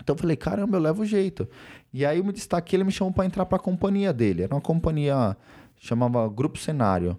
[0.00, 1.46] Então eu falei, caramba, eu levo jeito.
[1.92, 4.42] E aí eu me destaquei, ele me chamou para entrar para a companhia dele.
[4.44, 5.36] Era uma companhia,
[5.76, 7.18] chamava Grupo Cenário.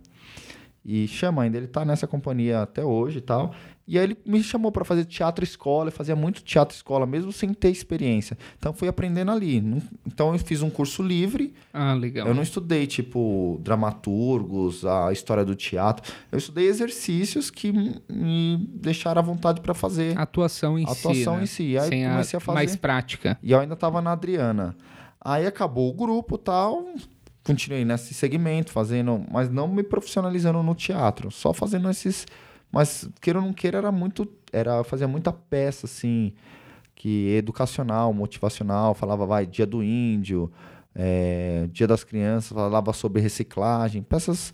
[0.86, 3.54] E chama ainda, ele tá nessa companhia até hoje e tal.
[3.92, 7.32] E aí ele me chamou para fazer teatro escola, eu fazia muito teatro escola, mesmo
[7.32, 8.38] sem ter experiência.
[8.60, 9.58] Então fui aprendendo ali.
[10.06, 12.28] Então eu fiz um curso livre, Ah, legal.
[12.28, 16.14] eu não estudei, tipo, dramaturgos, a história do teatro.
[16.32, 17.72] Eu estudei exercícios que
[18.08, 20.16] me deixaram à vontade para fazer.
[20.20, 21.44] Atuação em si, Atuação né?
[21.44, 21.76] em si.
[21.76, 22.56] Aí Sem comecei a fazer.
[22.56, 23.40] Mais prática.
[23.42, 24.76] E eu ainda tava na Adriana.
[25.20, 26.86] Aí acabou o grupo e tal.
[27.44, 32.28] Continuei nesse segmento, fazendo, mas não me profissionalizando no teatro, só fazendo esses.
[32.72, 34.28] Mas queira ou não queira, era muito.
[34.52, 36.34] Era, fazia muita peça, assim,
[36.96, 40.52] que educacional, motivacional, falava, vai, dia do índio,
[40.94, 44.54] é, dia das crianças, falava sobre reciclagem, peças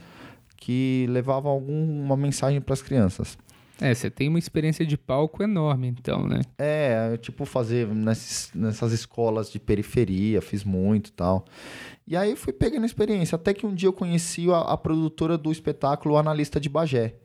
[0.58, 3.38] que levavam alguma mensagem para as crianças.
[3.82, 6.42] É, você tem uma experiência de palco enorme, então, né?
[6.58, 11.44] É, tipo, fazer nesses- nessas escolas de periferia, fiz muito e tal.
[12.08, 15.52] E aí fui pegando experiência, até que um dia eu conheci a, a produtora do
[15.52, 17.16] espetáculo Analista de Bagé.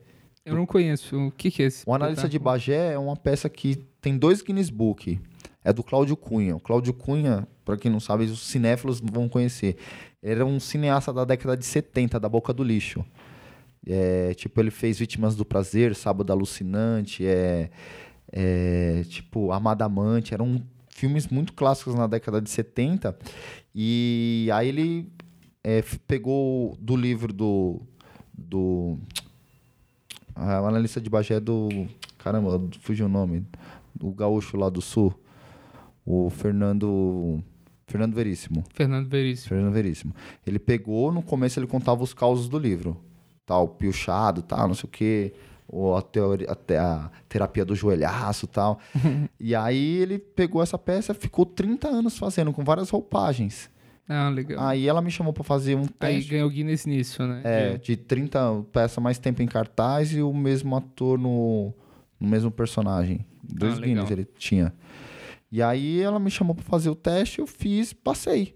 [0.45, 1.27] Eu não conheço.
[1.27, 1.83] O que, que é esse?
[1.85, 2.39] O Analista de?
[2.39, 5.19] Bagé é uma peça que tem dois Guinness Book.
[5.63, 6.55] É do Cláudio Cunha.
[6.55, 9.77] O Cláudio Cunha, para quem não sabe, os cinéfilos vão conhecer.
[10.21, 13.05] Era um cineasta da década de 70, da Boca do Lixo.
[13.85, 17.69] É, tipo, ele fez Vítimas do Prazer, Sábado Alucinante, é,
[18.31, 23.17] é, tipo, Amada Amante, eram filmes muito clássicos na década de 70.
[23.73, 25.11] E aí ele
[25.63, 27.81] é, pegou do livro do.
[28.33, 28.97] do
[30.35, 31.69] a analista de Bagé do.
[32.17, 33.45] Caramba, fugiu o nome.
[34.01, 35.13] O gaúcho lá do sul.
[36.05, 37.43] O Fernando.
[37.87, 38.63] Fernando Veríssimo.
[38.73, 39.49] Fernando Veríssimo.
[39.49, 40.15] Fernando Veríssimo.
[40.47, 42.97] Ele pegou, no começo ele contava os causos do livro.
[43.45, 45.33] Tal, piochado, tal, não sei o quê.
[45.67, 48.79] Ou a, teoria, a, te- a terapia do joelhaço tal.
[49.39, 53.69] e aí ele pegou essa peça, ficou 30 anos fazendo, com várias roupagens.
[54.09, 54.59] Ah, legal.
[54.67, 56.31] Aí ela me chamou pra fazer um Aí teste.
[56.31, 57.41] ganhou o Guinness nisso, né?
[57.43, 61.73] É, De- de 30 peças mais tempo em cartaz e o mesmo ator no,
[62.19, 63.25] no mesmo personagem.
[63.43, 63.87] Dois legal.
[64.05, 64.73] Guinness ele tinha.
[65.51, 68.55] E aí ela me chamou pra fazer o teste, eu fiz, passei.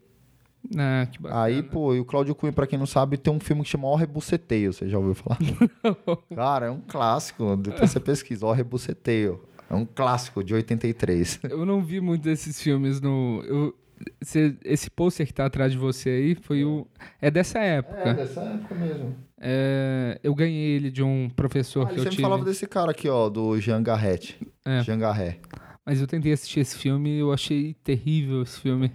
[0.77, 1.43] Ah, que bacana.
[1.43, 3.87] Aí, pô, e o Cláudio Cunha, pra quem não sabe, tem um filme que chama
[3.87, 5.37] O Rebuceteio, você já ouviu falar?
[6.35, 9.41] Cara, é um clássico, depois você pesquisa, O Rebuceteio.
[9.69, 11.39] É um clássico de 83.
[11.43, 13.43] Eu não vi muito desses filmes no.
[13.45, 13.75] eu-
[14.21, 16.87] cê- esse pôster que tá atrás de você aí foi o.
[17.21, 18.13] É dessa época.
[18.13, 19.15] dessa época mesmo.
[19.39, 22.21] É, eu ganhei ele de um professor Ah, que eu tive.
[22.21, 24.35] falava desse cara aqui, ó, do Jean Garret.
[24.63, 24.81] É.
[24.83, 25.39] Jean Garret.
[25.85, 28.91] Mas eu tentei assistir esse filme e eu achei terrível esse filme.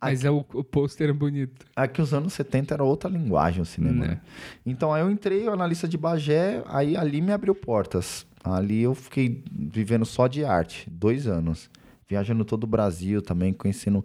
[0.00, 1.64] Mas é o, o pôster é bonito.
[1.74, 4.00] Aqui os anos 70 era outra linguagem o cinema.
[4.04, 4.06] Né.
[4.08, 4.20] né?
[4.66, 8.26] Então aí eu entrei, eu analista de Bagé, aí ali me abriu portas.
[8.42, 11.70] Ali eu fiquei vivendo só de arte, dois anos.
[12.06, 14.04] Viajando todo o Brasil também, conhecendo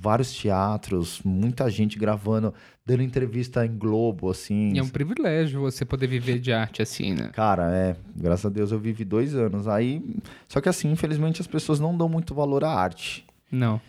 [0.00, 2.54] vários teatros, muita gente gravando,
[2.86, 4.72] dando entrevista em Globo, assim.
[4.72, 7.28] E é um privilégio você poder viver de arte assim, né?
[7.34, 9.68] Cara, é, graças a Deus eu vivi dois anos.
[9.68, 10.02] Aí,
[10.48, 13.26] só que assim, infelizmente as pessoas não dão muito valor à arte.
[13.52, 13.80] Não.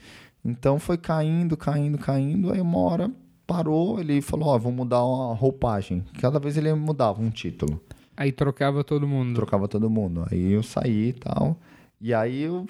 [0.43, 2.52] Então foi caindo, caindo, caindo.
[2.52, 3.10] Aí uma hora
[3.47, 6.04] parou, ele falou: Ó, vou mudar a roupagem.
[6.19, 7.82] Cada vez ele mudava um título,
[8.17, 9.36] Aí trocava todo mundo.
[9.36, 10.26] trocava todo mundo.
[10.30, 11.58] Aí eu saí e tal.
[12.00, 12.65] E aí eu.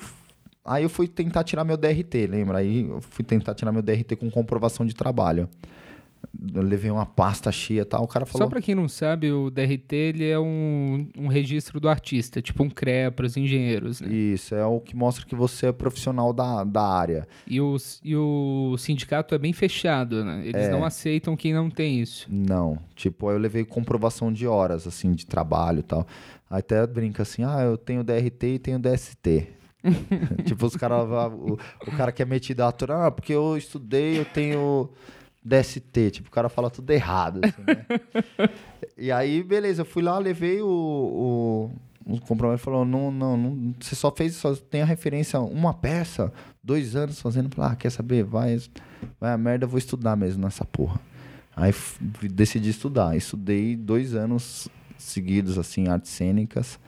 [0.63, 2.59] Aí eu fui tentar tirar meu DRT, lembra?
[2.59, 5.49] Aí eu fui tentar tirar meu DRT com comprovação de trabalho.
[6.53, 8.03] Eu levei uma pasta cheia e tal.
[8.03, 8.45] O cara falou.
[8.45, 12.63] Só pra quem não sabe, o DRT ele é um, um registro do artista, tipo
[12.63, 14.07] um CREA para os engenheiros, né?
[14.13, 17.27] Isso, é o que mostra que você é profissional da, da área.
[17.47, 20.41] E o, e o sindicato é bem fechado, né?
[20.45, 20.71] Eles É.
[20.71, 22.27] não aceitam quem não tem isso.
[22.29, 26.05] Não, tipo, aí eu levei comprovação de horas, assim, de trabalho e tal.
[26.49, 29.47] Aí até brinca assim, ah, eu tenho DRT e tenho DST.
[30.45, 34.19] tipo, os caras, o, o cara que é metido a ator, ah, porque eu estudei,
[34.19, 34.89] eu tenho
[35.43, 36.11] DST.
[36.11, 37.85] Tipo, o cara fala tudo errado, assim, né?
[38.97, 40.67] e aí, beleza, eu fui lá, levei o,
[42.05, 45.39] o, o comprovante e falou, não, não, não, você só fez, só tem a referência
[45.39, 46.31] uma peça,
[46.63, 48.61] dois anos fazendo, ah, quer saber, vai,
[49.19, 50.99] vai a merda, eu vou estudar mesmo nessa porra.
[51.55, 51.73] Aí
[52.31, 53.15] decidi estudar.
[53.15, 54.67] Estudei dois anos
[54.97, 56.79] seguidos, assim, artes cênicas.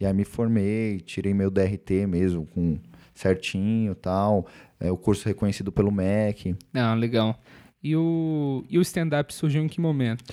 [0.00, 2.78] E aí me formei, tirei meu DRT mesmo, com
[3.14, 4.46] certinho e tal.
[4.80, 6.56] É, o curso reconhecido pelo MEC.
[6.74, 7.38] Ah, legal.
[7.82, 10.24] E o, e o stand-up surgiu em que momento?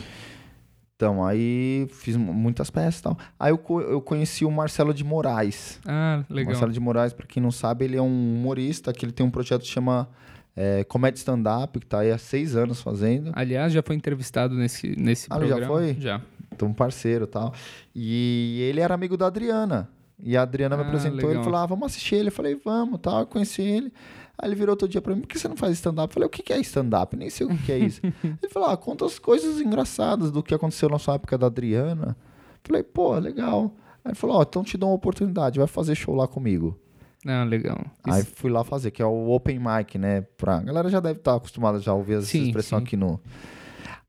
[0.95, 3.17] Então, aí fiz mu- muitas peças e tal.
[3.39, 5.79] Aí eu, co- eu conheci o Marcelo de Moraes.
[5.85, 6.51] Ah, legal.
[6.53, 9.29] Marcelo de Moraes, pra quem não sabe, ele é um humorista que ele tem um
[9.29, 10.09] projeto que chama
[10.55, 13.31] é, Comédia Stand-Up, que tá aí há seis anos fazendo.
[13.35, 15.73] Aliás, já foi entrevistado nesse, nesse Ah, ele já programa.
[15.81, 15.93] foi?
[15.99, 16.21] Já.
[16.51, 17.53] Então, um parceiro e tal.
[17.95, 19.89] E ele era amigo da Adriana.
[20.19, 21.31] E a Adriana me Ah, apresentou, legal.
[21.33, 22.29] ele falou, ah, vamos assistir ele.
[22.29, 23.19] Eu falei, vamos, tal.
[23.21, 23.93] Eu conheci ele.
[24.37, 26.09] Aí ele virou outro dia pra mim, por que você não faz stand-up?
[26.09, 27.15] Eu falei, o que que é stand-up?
[27.15, 28.01] Nem sei o que é isso.
[28.23, 32.15] ele falou, ah, conta as coisas engraçadas do que aconteceu na sua época da Adriana.
[32.53, 33.71] Eu falei, pô, legal.
[34.03, 36.79] Aí ele falou, ó, então te dou uma oportunidade, vai fazer show lá comigo.
[37.25, 37.79] Ah, legal.
[38.03, 40.21] Aí Isso- fui lá fazer, que é o open mic, né?
[40.37, 40.57] Pra...
[40.57, 42.85] A galera já deve estar acostumada já a ouvir essa Sim, expressão sim.
[42.85, 43.19] aqui no.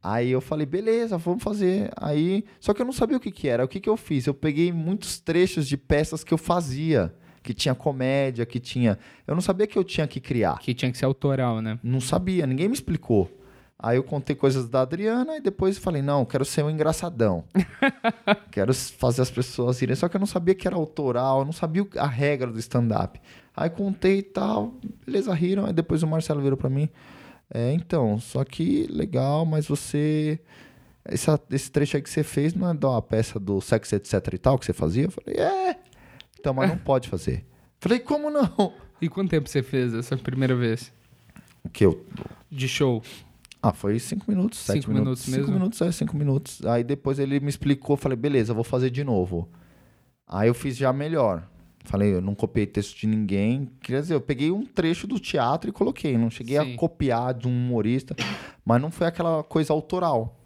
[0.02, 1.90] Aí eu falei, beleza, vamos fazer.
[1.96, 3.64] Aí, só que eu não sabia o que que era.
[3.64, 4.26] O que que eu fiz?
[4.26, 8.98] Eu peguei muitos trechos de peças que eu fazia, que tinha comédia, que tinha.
[9.26, 10.58] Eu não sabia que eu tinha que criar.
[10.60, 11.78] Que tinha que ser autoral, né?
[11.82, 13.28] Não sabia, ninguém me explicou.
[13.80, 17.44] Aí eu contei coisas da Adriana e depois falei, não, quero ser um engraçadão.
[18.50, 19.94] quero fazer as pessoas irem.
[19.94, 23.20] Só que eu não sabia que era autoral, eu não sabia a regra do stand-up.
[23.56, 24.74] Aí contei e tal,
[25.06, 25.64] beleza, riram.
[25.64, 26.88] Aí depois o Marcelo virou pra mim.
[27.52, 30.38] É, então, só que legal, mas você.
[31.04, 34.38] Essa, esse trecho aí que você fez não é da peça do sexo, etc e
[34.38, 35.04] tal, que você fazia?
[35.04, 35.76] Eu falei, é.
[36.38, 37.46] Então, mas não pode fazer.
[37.80, 38.74] Falei, como não?
[39.00, 40.92] E quanto tempo você fez essa primeira vez?
[41.64, 42.04] O que eu
[42.50, 43.02] De show?
[43.62, 45.04] Ah, foi cinco minutos, sete Cinco minutos.
[45.04, 45.52] minutos cinco mesmo?
[45.54, 46.66] minutos, é, cinco minutos.
[46.66, 49.48] Aí depois ele me explicou, falei, beleza, vou fazer de novo.
[50.26, 51.48] Aí eu fiz já melhor.
[51.88, 53.70] Falei, eu não copiei texto de ninguém.
[53.80, 56.18] Quer dizer, eu peguei um trecho do teatro e coloquei.
[56.18, 56.74] Não cheguei Sim.
[56.74, 58.14] a copiar de um humorista,
[58.62, 60.36] mas não foi aquela coisa autoral.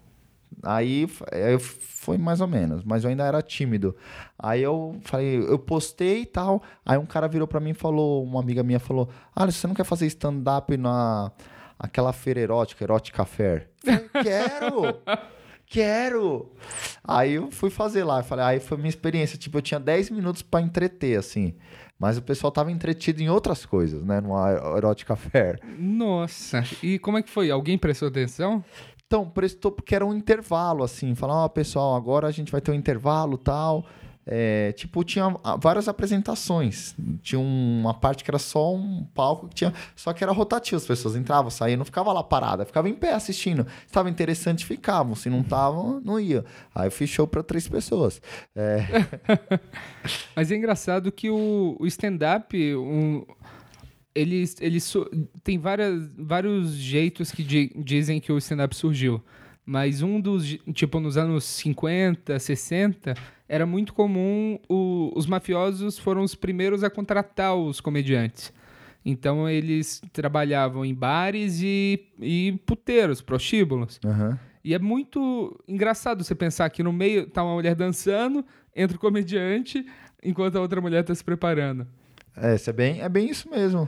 [0.61, 3.93] Aí foi mais ou menos, mas eu ainda era tímido.
[4.39, 6.63] Aí eu falei, eu postei e tal.
[6.85, 9.75] Aí um cara virou pra mim e falou, uma amiga minha falou: Ah, você não
[9.75, 11.29] quer fazer stand-up na
[11.77, 13.67] aquela feira erótica, Erótica Fair?
[13.83, 14.97] Eu quero!
[15.65, 16.51] Quero!
[17.05, 18.23] Aí eu fui fazer lá.
[18.23, 19.37] Falei, aí foi minha experiência.
[19.37, 21.53] Tipo, eu tinha 10 minutos pra entreter, assim.
[21.99, 24.19] Mas o pessoal tava entretido em outras coisas, né?
[24.21, 25.59] Numa Erótica Fair.
[25.77, 27.51] Nossa, e como é que foi?
[27.51, 28.63] Alguém prestou atenção?
[29.05, 31.13] Então, prestou porque era um intervalo, assim.
[31.13, 33.85] Falar, ó, pessoal, agora a gente vai ter um intervalo tal.
[34.25, 36.95] É, tipo, tinha ah, várias apresentações.
[37.21, 39.73] Tinha uma parte que era só um palco que tinha.
[39.95, 43.13] Só que era rotativo, as pessoas entravam, saíam, não ficava lá parada, ficava em pé
[43.13, 43.65] assistindo.
[43.65, 45.13] Se estava interessante, ficavam.
[45.15, 46.45] Se não estavam, não ia.
[46.73, 48.21] Aí eu fiz show para três pessoas.
[48.55, 48.85] É,
[50.35, 53.25] Mas é engraçado que o, o stand-up, um,
[54.15, 54.77] ele, ele
[55.43, 59.21] tem várias, vários jeitos que di- dizem que o stand-up surgiu.
[59.65, 63.15] Mas um dos, tipo, nos anos 50, 60,
[63.53, 68.51] era muito comum, o- os mafiosos foram os primeiros a contratar os comediantes.
[69.05, 73.99] Então eles trabalhavam em bares e, e puteiros, prostíbulos.
[74.05, 74.39] aham.
[74.65, 78.99] E é muito engraçado você pensar que no meio tá uma mulher dançando, entra o
[78.99, 79.85] comediante,
[80.23, 81.85] enquanto a outra mulher tá se preparando.
[82.35, 83.87] É, é bem, é bem isso mesmo.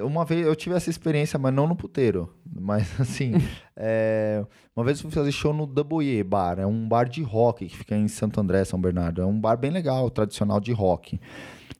[0.00, 2.34] Uma vez eu tive essa experiência, mas não no puteiro.
[2.44, 3.32] Mas assim,
[3.76, 7.66] é, uma vez eu fui fazer show no Daboye Bar, é um bar de rock
[7.66, 9.20] que fica em Santo André, São Bernardo.
[9.20, 11.20] É um bar bem legal, tradicional de rock.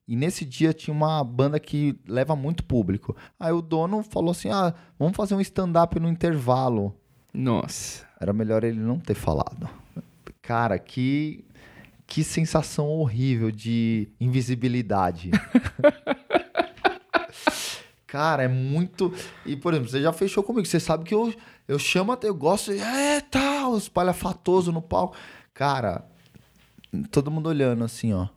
[0.06, 3.16] E nesse dia tinha uma banda que leva muito público.
[3.38, 6.94] Aí o dono falou assim: ah, vamos fazer um stand-up no intervalo.
[7.32, 8.04] Nossa.
[8.20, 9.68] Era melhor ele não ter falado.
[10.42, 11.44] Cara, que,
[12.12, 15.30] que sensação horrível de invisibilidade.
[18.06, 19.10] Cara, é muito.
[19.46, 20.66] E, por exemplo, você já fechou comigo.
[20.66, 21.32] Você sabe que eu,
[21.66, 22.28] eu chamo até.
[22.28, 22.70] Eu gosto.
[22.70, 25.16] É, tal, os palhafatosos no palco.
[25.54, 26.04] Cara,
[27.10, 28.28] todo mundo olhando assim, ó.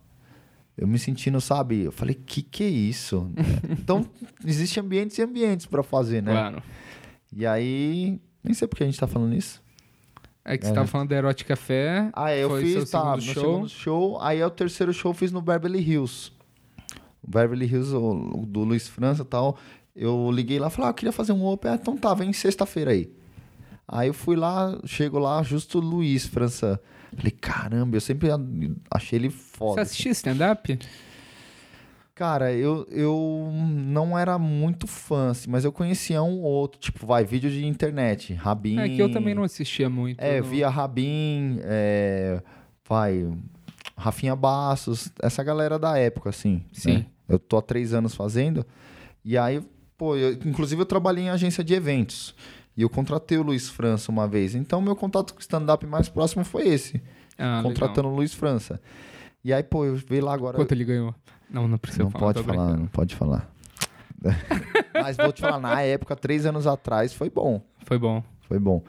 [0.77, 1.81] Eu me sentindo, sabe?
[1.81, 3.29] Eu falei, que que é isso?
[3.69, 4.09] então,
[4.45, 6.31] existem ambientes e ambientes pra fazer, né?
[6.31, 6.63] Claro.
[7.33, 8.21] E aí.
[8.41, 9.61] Nem sei por que a gente tá falando isso.
[10.45, 10.75] É que você É.
[10.75, 12.09] tava falando da Erótica Fé.
[12.13, 13.33] Ah, é, eu fiz, tá, show.
[13.33, 14.21] segundo show.
[14.21, 16.31] Aí é o terceiro show eu fiz no Beverly Hills.
[17.23, 19.57] O Beverly Hills, o, do Luiz França e tal.
[19.95, 21.71] Eu liguei lá e falei, ah, eu queria fazer um open.
[21.71, 23.09] Ah, então tá, vem sexta-feira aí.
[23.87, 26.79] Aí eu fui lá, chego lá, justo o Luiz França.
[27.15, 28.27] Falei, caramba, eu sempre
[28.91, 29.81] achei ele Você foda.
[29.81, 30.77] assistia stand-up?
[32.15, 37.05] Cara, eu, eu não era muito fã, assim, mas eu conhecia um ou outro, tipo,
[37.05, 38.79] vai, vídeo de internet, Rabin.
[38.79, 40.21] É que eu também não assistia muito.
[40.21, 42.41] É, não- via Rabin, é,
[42.87, 43.27] vai,
[43.97, 46.63] Rafinha Bastos, essa galera da época, assim.
[46.71, 46.93] Sim.
[46.99, 47.05] né?
[47.27, 48.65] Eu tô há três anos fazendo.
[49.23, 49.61] E aí,
[49.97, 52.33] pô, eu- inclusive eu trabalhei em agência de eventos.
[52.77, 54.55] E eu contratei o Luiz França uma vez.
[54.55, 57.01] Então, meu contato com o stand-up mais próximo foi esse.
[57.37, 58.79] Ah, contratando o Luiz França.
[59.43, 60.55] E aí, pô, eu vi lá agora.
[60.57, 61.13] Quanto ele ganhou?
[61.49, 62.33] Não, não precisa não falar.
[62.33, 62.79] pode falar, brincando.
[62.81, 63.51] não pode falar.
[64.93, 67.61] Mas vou te falar, na época, três anos atrás, foi bom.
[67.85, 68.23] Foi bom.
[68.47, 68.83] Foi bom.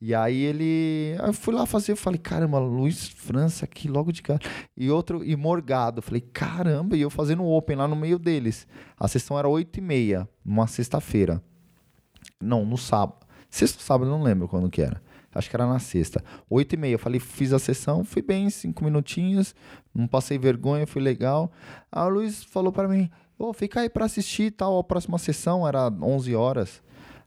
[0.00, 1.16] E aí ele.
[1.18, 4.38] aí Eu fui lá fazer, eu falei, caramba, Luiz França aqui logo de cara.
[4.76, 6.00] E outro, e Morgado.
[6.00, 8.68] Falei, caramba, e eu fazendo o Open lá no meio deles.
[8.96, 11.42] A sessão era 8 e meia, numa sexta-feira.
[12.40, 13.26] Não, no sábado.
[13.50, 15.02] Sexta sábado, eu não lembro quando que era.
[15.34, 16.22] Acho que era na sexta.
[16.48, 16.94] 8 e meia.
[16.94, 19.54] Eu falei, fiz a sessão, fui bem, cinco minutinhos.
[19.94, 21.52] Não passei vergonha, fui legal.
[21.94, 24.78] O Luiz falou pra mim, ô, fica aí pra assistir e tal.
[24.78, 26.82] A próxima sessão era 11 horas.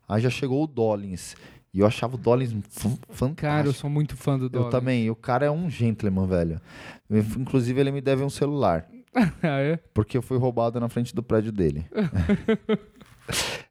[0.07, 1.35] Aí já chegou o Dollins.
[1.73, 3.35] E eu achava o Dollins fantástico.
[3.35, 4.71] Cara, eu sou muito fã do Eu Dollars.
[4.71, 5.09] também.
[5.09, 6.61] O cara é um gentleman, velho.
[7.09, 8.85] Eu- Inclusive, ele me deve um celular.
[9.15, 9.77] ah, é?
[9.93, 11.85] Porque eu fui roubado na frente do prédio dele.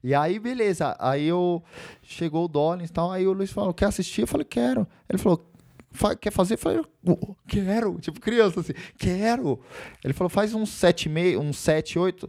[0.02, 0.96] e aí, beleza.
[0.98, 1.62] Aí eu...
[2.02, 3.10] Chegou o Dollins e tal.
[3.12, 4.22] Aí o Luiz falou, quer assistir?
[4.22, 4.86] Eu falei, quero.
[5.08, 5.48] Ele falou,
[5.92, 6.54] "Fa- quer fazer?
[6.54, 7.98] Eu falei, "Oh, quero.
[8.00, 9.60] Tipo, criança assim, quero.
[10.04, 12.28] Ele falou, faz uns 7, meio, uns 7, 8.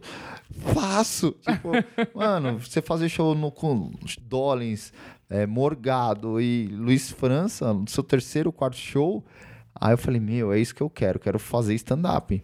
[0.72, 1.32] Faço.
[1.40, 1.70] Tipo,
[2.14, 3.90] mano, você fazer show no, com
[4.22, 4.92] Dollins,
[5.28, 9.24] é, Morgado e Luiz França, no seu terceiro, quarto show.
[9.74, 11.18] Aí eu falei, meu, é isso que eu quero.
[11.18, 12.42] Quero fazer stand-up.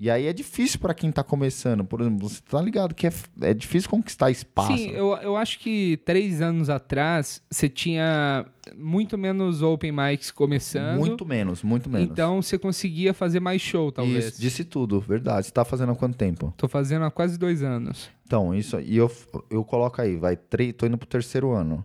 [0.00, 1.84] E aí é difícil pra quem tá começando.
[1.84, 4.76] Por exemplo, você tá ligado que é, é difícil conquistar espaço.
[4.76, 10.98] Sim, eu, eu acho que três anos atrás você tinha muito menos open mics começando.
[10.98, 12.10] Muito menos, muito menos.
[12.12, 14.26] Então você conseguia fazer mais show, talvez.
[14.26, 15.46] Isso, disse tudo, verdade.
[15.46, 16.54] Você tá fazendo há quanto tempo?
[16.56, 18.08] Tô fazendo há quase dois anos.
[18.24, 19.10] Então, isso e eu,
[19.50, 21.84] eu coloco aí, vai, tre- tô indo pro terceiro ano.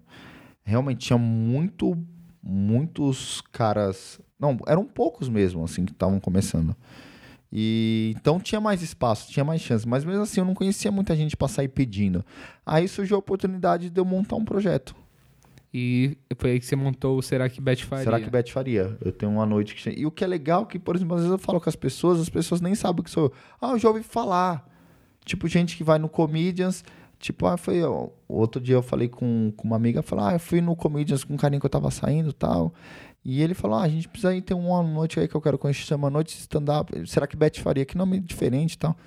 [0.64, 1.98] Realmente tinha muito,
[2.44, 4.20] muitos caras.
[4.40, 6.76] Não, eram poucos mesmo, assim, que estavam começando.
[7.56, 9.88] E então tinha mais espaço, tinha mais chance.
[9.88, 12.26] Mas mesmo assim, eu não conhecia muita gente pra sair pedindo.
[12.66, 14.96] Aí surgiu a oportunidade de eu montar um projeto.
[15.72, 18.04] E foi aí que você montou o Será que Beth faria?
[18.04, 18.98] Será que Beth faria?
[19.00, 19.90] Eu tenho uma noite que.
[19.90, 21.76] E o que é legal é que, por exemplo, às vezes eu falo com as
[21.76, 23.34] pessoas, as pessoas nem sabem o que sou eu.
[23.62, 24.68] Ah, eu já ouvi falar.
[25.24, 26.84] Tipo, gente que vai no Comedians.
[27.20, 27.82] Tipo, ah, foi.
[27.84, 31.24] ó, Outro dia eu falei com, com uma amiga, falou, ah, eu fui no Comedians
[31.24, 32.74] com um carinha que eu tava saindo e tal.
[33.26, 35.58] E ele falou, ah, a gente precisa ir ter uma noite aí que eu quero
[35.58, 37.08] conhecer, chama Noite Stand-Up.
[37.08, 37.86] Será que Beth faria?
[37.86, 38.98] Que nome diferente e tal.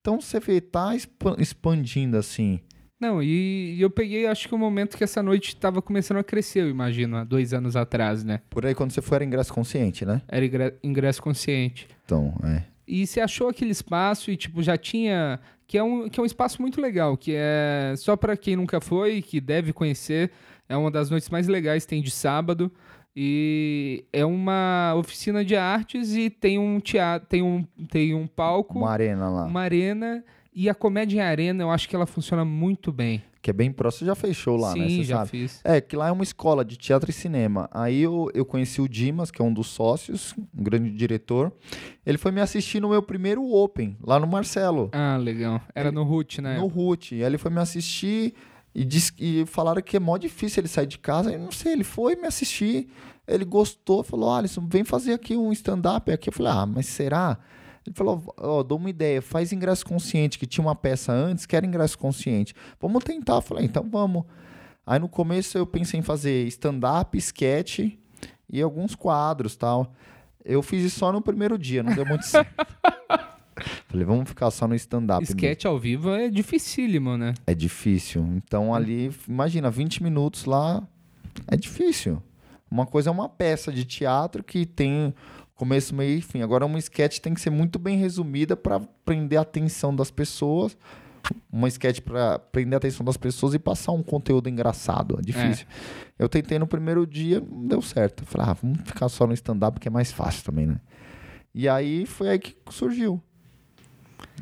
[0.00, 2.60] Então você vê, tá expa- expandindo assim.
[3.00, 6.24] Não, e, e eu peguei, acho que o momento que essa noite estava começando a
[6.24, 8.40] crescer, eu imagino, há dois anos atrás, né?
[8.50, 10.22] Por aí, quando você for, era ingresso consciente, né?
[10.26, 11.86] Era ingre- ingresso consciente.
[12.04, 12.62] Então, é.
[12.86, 15.38] E você achou aquele espaço e, tipo, já tinha.
[15.66, 18.80] Que é um, que é um espaço muito legal, que é só para quem nunca
[18.80, 20.30] foi, que deve conhecer.
[20.66, 22.72] É uma das noites mais legais, tem de sábado.
[23.20, 28.78] E é uma oficina de artes e tem um teatro, tem um, tem um palco,
[28.78, 29.44] Uma arena lá.
[29.46, 30.22] uma arena.
[30.54, 33.20] E a comédia em arena, eu acho que ela funciona muito bem.
[33.42, 34.00] Que é bem próximo.
[34.00, 34.88] Você já fez show lá, Sim, né?
[34.88, 35.30] Você já sabe.
[35.30, 35.60] fiz.
[35.64, 37.68] É, que lá é uma escola de teatro e cinema.
[37.72, 41.52] Aí eu, eu conheci o Dimas, que é um dos sócios, um grande diretor.
[42.06, 45.60] Ele foi me assistir no meu primeiro Open, lá no Marcelo, Ah, legal.
[45.74, 46.56] Era no Root, né?
[46.58, 47.14] no RUT.
[47.14, 48.32] Aí ele foi me assistir
[48.78, 51.32] e, disse, e falaram que é mó difícil ele sair de casa.
[51.32, 52.88] Eu não sei, ele foi me assistir,
[53.26, 56.28] ele gostou, falou: Alisson, vem fazer aqui um stand-up aqui.
[56.28, 57.38] Eu falei: ah, mas será?
[57.84, 61.56] Ele falou: ó, dou uma ideia, faz ingresso consciente, que tinha uma peça antes, que
[61.56, 62.54] era ingresso consciente.
[62.80, 63.34] Vamos tentar.
[63.34, 64.22] Eu falei: então vamos.
[64.86, 67.80] Aí no começo eu pensei em fazer stand-up, sketch
[68.48, 69.92] e alguns quadros tal.
[70.44, 72.64] Eu fiz isso só no primeiro dia, não deu muito certo.
[73.88, 75.20] Falei, vamos ficar só no stand-up.
[75.20, 75.36] mesmo.
[75.36, 77.34] Sketch ao vivo é dificílimo, né?
[77.46, 78.26] É difícil.
[78.36, 80.82] Então ali, imagina, 20 minutos lá
[81.46, 82.22] é difícil.
[82.70, 85.14] Uma coisa é uma peça de teatro que tem
[85.54, 86.42] começo, meio e fim.
[86.42, 90.76] Agora uma sketch tem que ser muito bem resumida para prender a atenção das pessoas.
[91.50, 95.18] Uma sketch para prender a atenção das pessoas e passar um conteúdo engraçado.
[95.18, 95.66] É difícil.
[96.18, 98.24] Eu tentei no primeiro dia, não deu certo.
[98.24, 100.80] Falei, ah, vamos ficar só no stand-up que é mais fácil também, né?
[101.54, 103.20] E aí foi aí que surgiu.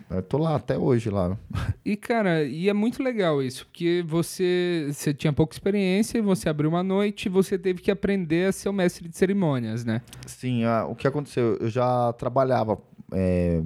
[0.08, 1.36] Eu tô lá até hoje lá.
[1.84, 6.70] E, cara, e é muito legal isso, porque você, você tinha pouca experiência, você abriu
[6.70, 10.00] uma noite e você teve que aprender a ser o mestre de cerimônias, né?
[10.26, 11.56] Sim, ah, o que aconteceu?
[11.60, 12.78] Eu já trabalhava.
[13.12, 13.60] é,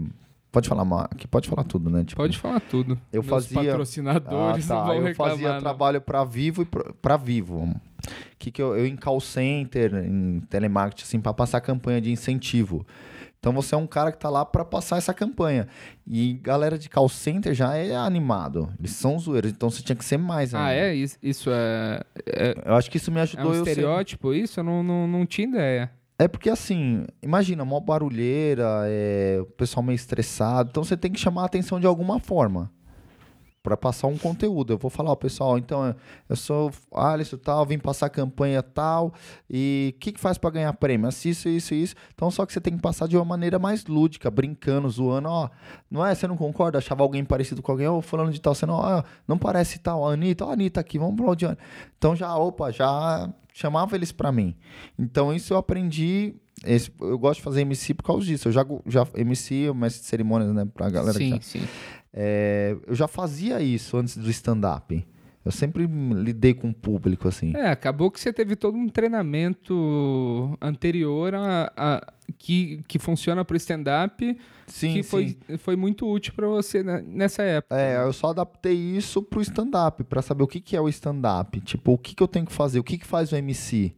[0.50, 2.04] pode falar, que pode falar tudo, né?
[2.04, 2.98] Tipo, Pode falar tudo.
[3.12, 4.86] Eu Meus fazia- patrocinadores Ah, não tá.
[4.86, 5.32] vão Eu reclamar.
[5.34, 5.60] fazia não.
[5.60, 7.74] trabalho para Vivo e para Vivo.
[8.38, 12.86] Que que eu, eu em call center, em telemarketing, assim, para passar campanha de incentivo.
[13.40, 15.66] Então você é um cara que tá lá para passar essa campanha.
[16.06, 18.68] E galera de call center já é animado.
[18.78, 20.54] Eles são zoeiros, então você tinha que ser mais.
[20.54, 20.94] Ah, é?
[20.94, 24.34] Isso, isso é, é, Eu acho que isso me é ajudou um eu ser- estereótipo?
[24.34, 24.60] Isso?
[24.60, 25.90] Eu não, não, não tinha ideia.
[26.18, 31.18] É porque assim, imagina, mó barulheira, é, o pessoal meio estressado, então você tem que
[31.18, 32.70] chamar a atenção de alguma forma
[33.62, 34.72] Pra passar um conteúdo.
[34.72, 35.94] Eu vou falar, ó, pessoal, então
[36.30, 39.12] eu sou Alisson tal, vim passar campanha tal,
[39.50, 41.06] e o que, que faz pra ganhar prêmio?
[41.06, 41.94] Assista isso e isso.
[42.14, 45.50] Então só que você tem que passar de uma maneira mais lúdica, brincando, zoando, ó,
[45.90, 46.14] não é?
[46.14, 46.78] Você não concorda?
[46.78, 50.08] Achava alguém parecido com alguém, ó, falando de tal, você não, ó, não parece tal,
[50.08, 51.58] a Anitta, ó, a Anitta aqui, vamos pro Anitta.
[51.98, 54.56] Então já, opa, já chamava eles pra mim.
[54.98, 56.34] Então isso eu aprendi.
[56.64, 58.48] esse- eu gosto de fazer MC por causa disso.
[58.48, 60.66] Eu já, já MC, o mestre de cerimônias, né?
[60.74, 61.68] Pra galera que sim, já, sim.
[62.12, 65.06] É, eu já fazia isso antes do stand-up.
[65.44, 67.56] Eu sempre lidei com o público, assim.
[67.56, 73.56] É, acabou que você teve todo um treinamento anterior a, a- que, que funciona pro
[73.56, 75.08] stand-up, sim, que sim.
[75.08, 77.76] foi, foi muito útil pra você nessa época.
[77.80, 81.60] É, eu só adaptei isso pro stand-up, pra saber o que, que é o stand-up.
[81.62, 83.92] Tipo, o que, que eu tenho que fazer, o que, que faz o MC.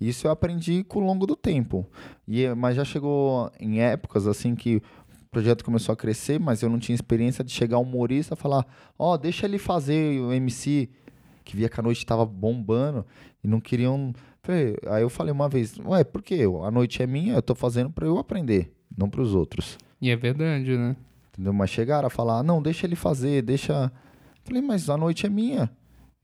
[0.00, 1.86] Isso eu aprendi com o longo do tempo.
[2.28, 4.82] E, mas já chegou em épocas, assim, que o
[5.36, 8.66] projeto começou a crescer, mas eu não tinha experiência de chegar um humorista e falar,
[8.98, 10.88] ó, deixa ele fazer o MC,
[11.44, 13.04] que via que a noite tava bombando,
[13.44, 14.14] e não queriam...
[14.86, 16.44] Aí eu falei uma vez, ué, por quê?
[16.64, 19.76] A noite é minha, eu tô fazendo pra eu aprender, não pros outros.
[20.00, 20.96] E é verdade, né?
[21.34, 21.52] Entendeu?
[21.52, 23.92] Mas chegaram a falar, não, deixa ele fazer, deixa.
[24.42, 25.70] Falei, mas a noite é minha.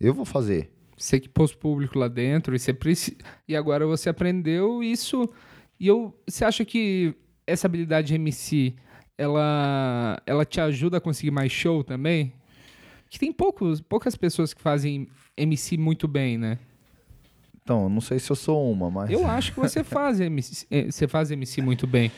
[0.00, 0.72] Eu vou fazer.
[0.96, 3.18] Você que pôs público lá dentro e você preci...
[3.46, 5.28] e agora você aprendeu isso
[5.78, 7.14] e eu você acha que
[7.46, 8.74] essa habilidade de MC
[9.16, 12.32] ela ela te ajuda a conseguir mais show também?
[13.10, 15.06] Que tem poucos, poucas pessoas que fazem
[15.36, 16.58] MC muito bem, né?
[17.62, 19.10] Então, eu não sei se eu sou uma, mas.
[19.10, 22.10] Eu acho que você faz MC, eh, você faz MC muito bem.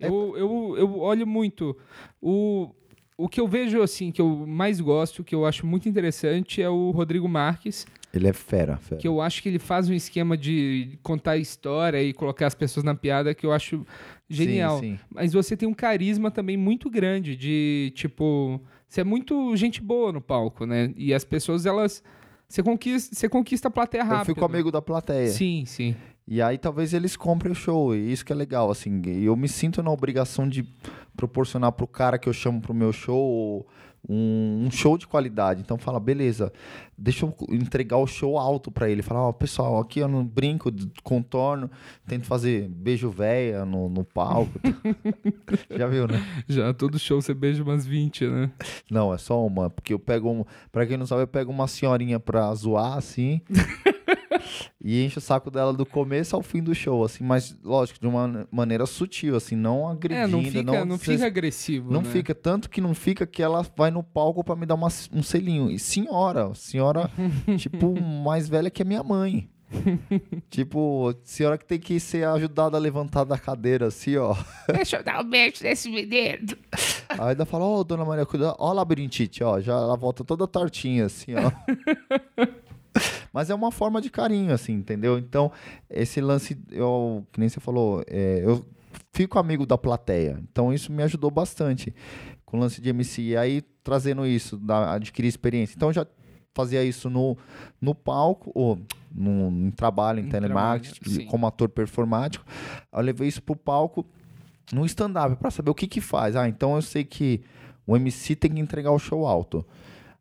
[0.00, 1.76] É Eu, eu, eu olho muito.
[2.20, 2.70] O,
[3.16, 6.68] o que eu vejo, assim, que eu mais gosto, que eu acho muito interessante, é
[6.68, 9.00] o Rodrigo Marques, Ele é fera, fera.
[9.00, 12.82] que eu acho que ele faz um esquema de contar história e colocar as pessoas
[12.82, 13.86] na piada que eu acho
[14.28, 14.80] genial.
[14.80, 15.04] Sim, sim.
[15.10, 20.10] Mas você tem um carisma também muito grande de, tipo, você é muito gente boa
[20.10, 20.92] no palco, né?
[20.96, 22.02] E as pessoas, elas
[22.48, 24.30] Você conquista, você conquista a plateia rápido.
[24.30, 25.28] Eu fico amigo da plateia.
[25.28, 25.94] Sim, sim.
[26.26, 29.02] E aí talvez eles comprem o show, e isso que é legal, assim.
[29.06, 30.66] E eu me sinto na obrigação de
[31.16, 33.66] proporcionar pro cara que eu chamo pro meu show
[34.06, 35.60] um, um show de qualidade.
[35.60, 36.52] Então fala, beleza,
[36.96, 39.02] deixa eu entregar o show alto para ele.
[39.02, 40.70] Falar, ó, pessoal, aqui eu não brinco,
[41.02, 41.70] contorno,
[42.06, 44.52] tento fazer beijo véia no, no palco.
[45.70, 46.22] Já viu, né?
[46.48, 48.50] Já, todo show você beija umas 20, né?
[48.90, 51.66] Não, é só uma, porque eu pego, um, pra quem não sabe, eu pego uma
[51.66, 53.40] senhorinha pra zoar, assim...
[54.80, 58.06] e enche o saco dela do começo ao fim do show, assim, mas lógico, de
[58.06, 60.22] uma maneira sutil, assim, não agredindo.
[60.24, 61.92] É, não fica, não, não fica agressivo.
[61.92, 62.10] não né?
[62.10, 65.22] fica, tanto que não fica que ela vai no palco pra me dar uma- um
[65.22, 65.70] selinho.
[65.70, 67.10] E senhora, senhora,
[67.58, 69.48] tipo, mais velha que a minha mãe.
[70.48, 74.34] tipo, senhora que tem que ser ajudada a levantar da cadeira, assim, ó.
[74.72, 76.56] Deixa eu dar um beijo nesse menino.
[77.08, 80.46] Aí ainda fala, ó, dona Maria, cuida, ó a labirintite, ó, já ela volta toda
[80.46, 81.50] tortinha, assim, ó.
[83.32, 85.18] Mas é uma forma de carinho, assim, entendeu?
[85.18, 85.50] Então,
[85.90, 88.64] esse lance, eu, que nem você falou, é, eu
[89.12, 90.38] fico amigo da plateia.
[90.50, 91.94] Então, isso me ajudou bastante
[92.44, 93.22] com o lance de MC.
[93.22, 95.74] E aí, trazendo isso, da, adquirir experiência.
[95.76, 96.06] Então, eu já
[96.54, 97.36] fazia isso no,
[97.80, 98.78] no palco, ou
[99.14, 102.44] no, no trabalho em telemarketing, trabalho, como ator performático.
[102.92, 104.04] Eu levei isso pro palco
[104.72, 106.36] no stand-up para saber o que que faz.
[106.36, 107.42] Ah, então eu sei que
[107.86, 109.64] o MC tem que entregar o show alto.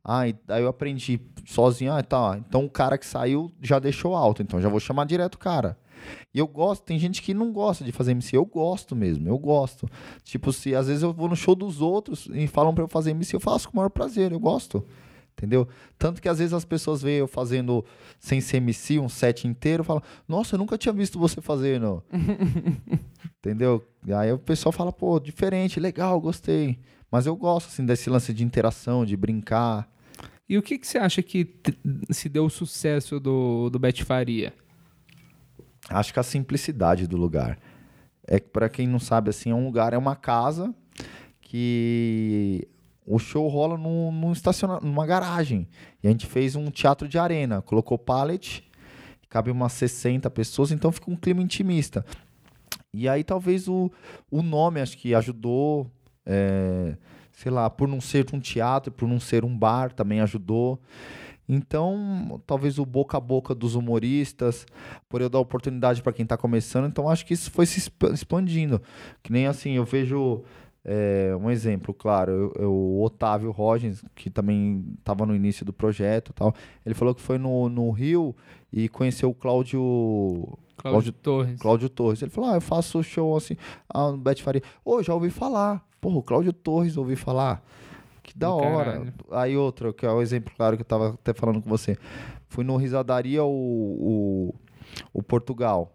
[0.08, 1.91] Ah, daí eu aprendi sozinho.
[1.91, 2.39] Ah, tá.
[2.47, 4.41] Então o cara que saiu já deixou alto.
[4.41, 5.78] Então já vou chamar direto o cara.
[6.34, 8.38] E eu gosto, tem gente que não gosta de fazer MC.
[8.38, 9.86] Eu gosto mesmo, eu gosto.
[10.24, 13.12] Tipo, se às vezes eu vou no show dos outros e falam pra eu fazer
[13.12, 14.86] MC, eu faço com o maior prazer, eu gosto.
[15.34, 15.68] Entendeu?
[15.99, 17.84] Tanto que às vezes as pessoas veem eu fazendo
[18.20, 22.01] sem ser MC, um set inteiro, falam, nossa, eu nunca tinha visto você fazendo.
[23.38, 23.86] Entendeu?
[24.05, 26.80] E aí o pessoal fala, pô, diferente, legal, gostei.
[27.12, 29.88] Mas eu gosto, assim, desse lance de interação, de brincar.
[30.50, 31.56] E o que, que você acha que
[32.10, 34.54] se deu o sucesso do, do Bete Faria?
[35.89, 37.60] Acho que a simplicidade do lugar.
[38.26, 40.74] É que pra quem não sabe, assim, é um lugar, é uma casa
[41.41, 42.68] que
[43.06, 45.68] o show rola num, num estaciona, numa garagem.
[46.04, 48.70] E a gente fez um teatro de arena, colocou pallet,
[49.30, 52.06] cabe umas 60 pessoas, então fica um clima intimista.
[52.93, 53.89] E aí talvez o,
[54.30, 55.89] o nome, acho que ajudou,
[56.26, 56.98] é,
[57.39, 60.79] sei lá, por não ser um teatro, por não ser um bar, também ajudou.
[61.47, 64.65] Então, talvez o boca a boca dos humoristas,
[65.07, 68.09] por eu dar oportunidade para quem está começando, então acho que isso foi se expa-
[68.09, 68.81] expandindo.
[69.23, 70.43] Que nem assim, eu vejo
[70.83, 75.71] é, um exemplo, claro, eu, eu- o Otávio Rogens, que também estava no início do
[75.71, 76.53] projeto tal,
[76.85, 78.35] ele falou que foi no, no Rio
[78.73, 81.59] e conheceu o Cláudio Cláudio Torres.
[81.61, 82.21] Cláudio Torres.
[82.21, 83.55] Ele falou: Ah, eu faço show assim.
[83.89, 84.61] Ah, no Bete Faria.
[84.85, 85.86] Ô, já ouvi falar.
[86.00, 87.64] Porra, o Cláudio Torres ouvi falar.
[88.24, 88.91] Que da hora.
[88.93, 89.14] caralho.
[89.32, 91.98] Aí outro, que é o exemplo claro que eu tava até falando com você.
[92.50, 94.56] Fui no Risadaria o, o,
[95.14, 95.91] o Portugal.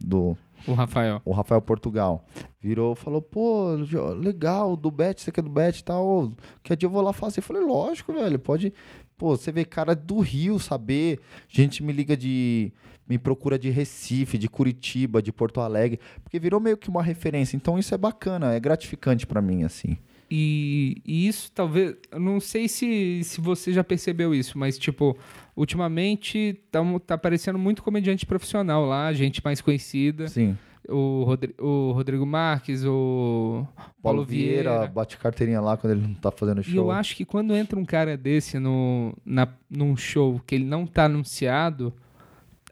[0.00, 0.36] Do,
[0.66, 1.20] O Rafael.
[1.24, 2.24] o Rafael Portugal.
[2.60, 3.74] Virou falou, pô,
[4.18, 6.32] legal, do Bet, você quer do Bet e tal.
[6.62, 7.38] Que dia eu vou lá fazer.
[7.38, 8.72] Eu falei, lógico, velho, pode.
[9.16, 11.20] Pô, você vê cara do Rio saber.
[11.48, 12.72] Gente me liga de.
[13.08, 16.00] Me procura de Recife, de Curitiba, de Porto Alegre.
[16.24, 17.56] Porque virou meio que uma referência.
[17.56, 19.96] Então isso é bacana, é gratificante pra mim, assim.
[20.28, 21.94] E, e isso talvez.
[22.10, 25.16] Eu não sei se, se você já percebeu isso, mas, tipo,
[25.54, 30.26] ultimamente tá, mu- tá aparecendo muito comediante profissional lá, gente mais conhecida.
[30.28, 30.56] Sim.
[30.88, 33.66] O, Rodri- o Rodrigo Marques, o
[34.00, 36.72] Paulo, Vieira, bate carteirinha lá quando ele não tá fazendo show.
[36.74, 40.64] E eu acho que quando entra um cara desse no, na, num show que ele
[40.64, 41.92] não tá anunciado,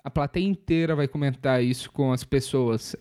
[0.05, 2.95] a plateia inteira vai comentar isso com as pessoas.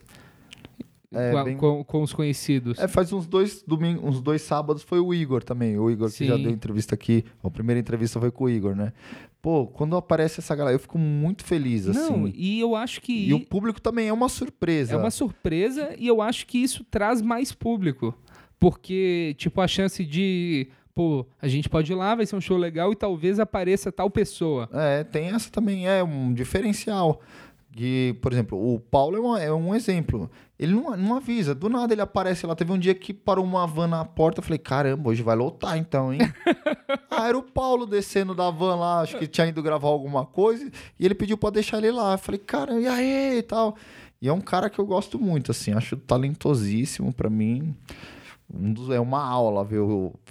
[1.16, 2.80] É, com, a- bem- com- com os conhecidos.
[2.80, 5.78] É, faz uns dois domingos, uns dois sábados foi o Igor também.
[5.78, 6.26] O Igor que Sim.
[6.26, 7.24] já deu entrevista aqui.
[7.44, 8.92] A primeira entrevista foi com o Igor, né?
[9.40, 11.92] Pô, quando aparece essa galera, eu fico muito feliz, Não,
[12.26, 12.34] assim.
[12.36, 14.94] e eu acho que E o público também é uma surpresa.
[14.94, 18.18] é uma surpresa e eu acho que isso traz mais público.
[18.58, 22.58] Porque, tipo, a chance de, pô, a gente pode ir lá, vai ser um show
[22.58, 24.70] legal e talvez apareça tal pessoa.
[24.74, 27.20] É, tem essa também, é um diferencial.
[27.76, 30.30] Que, por exemplo, o Paulo é, uma- é um exemplo.
[30.60, 32.56] Ele não, não avisa, do nada ele aparece lá.
[32.56, 34.40] Teve um dia que parou uma van na porta.
[34.40, 36.20] Eu falei, caramba, hoje vai lotar então, hein?
[37.10, 40.70] ah, era o Paulo descendo da van lá, acho que tinha ido gravar alguma coisa.
[41.00, 42.14] E ele pediu pra deixar ele lá.
[42.14, 43.76] Eu falei, cara, e aí e tal.
[44.22, 47.76] E é um cara que eu gosto muito, assim, acho talentosíssimo pra mim.
[48.52, 49.80] Um dos, é uma aula ver,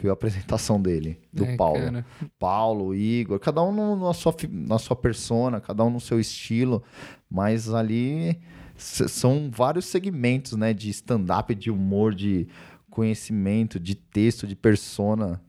[0.00, 1.80] ver a apresentação dele, do É, Paulo.
[1.80, 2.06] cara.
[2.38, 6.82] Paulo, Igor, cada um no- na sua, na sua persona, cada um no seu estilo,
[7.30, 8.38] mas ali
[8.76, 12.46] são vários segmentos, né, de stand-up, de humor, de
[12.90, 15.40] conhecimento, de texto, de persona.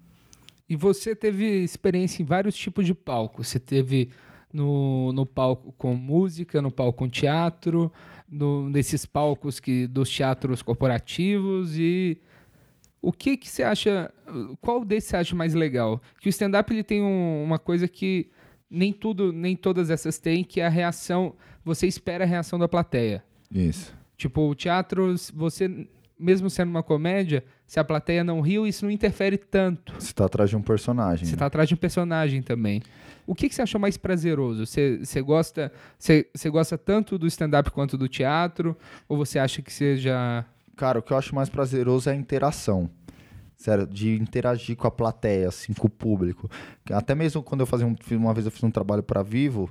[0.69, 3.43] E você teve experiência em vários tipos de palco.
[3.43, 4.09] Você teve
[4.51, 7.91] no, no palco com música, no palco com teatro,
[8.29, 12.17] no, nesses palcos que dos teatros corporativos e
[13.03, 14.09] o que que você acha,
[14.61, 16.01] qual desses você acha mais legal?
[16.21, 18.29] Que o stand-up ele tem um- uma coisa que
[18.69, 22.67] nem tudo, nem todas essas têm, que é a reação, você espera a reação da
[22.67, 23.23] plateia.
[23.51, 23.93] Isso.
[24.17, 25.87] Tipo, o teatro, você,
[26.17, 29.93] mesmo sendo uma comédia, se a plateia não riu, isso não interfere tanto.
[29.99, 31.25] Você tá atrás de um personagem.
[31.25, 31.37] Você né?
[31.39, 32.81] tá atrás de um personagem também.
[33.27, 34.65] O que, que você achou mais prazeroso?
[34.65, 38.77] Você, você gosta você, você gosta tanto do stand-up quanto do teatro?
[39.09, 40.45] Ou você acha que seja...
[40.75, 42.89] Cara, o que eu acho mais prazeroso é a interação.
[43.55, 46.49] Sério, de interagir com a plateia, assim, com o público.
[46.91, 49.69] Até mesmo quando eu fazia um, uma vez eu fiz um trabalho para Vivo,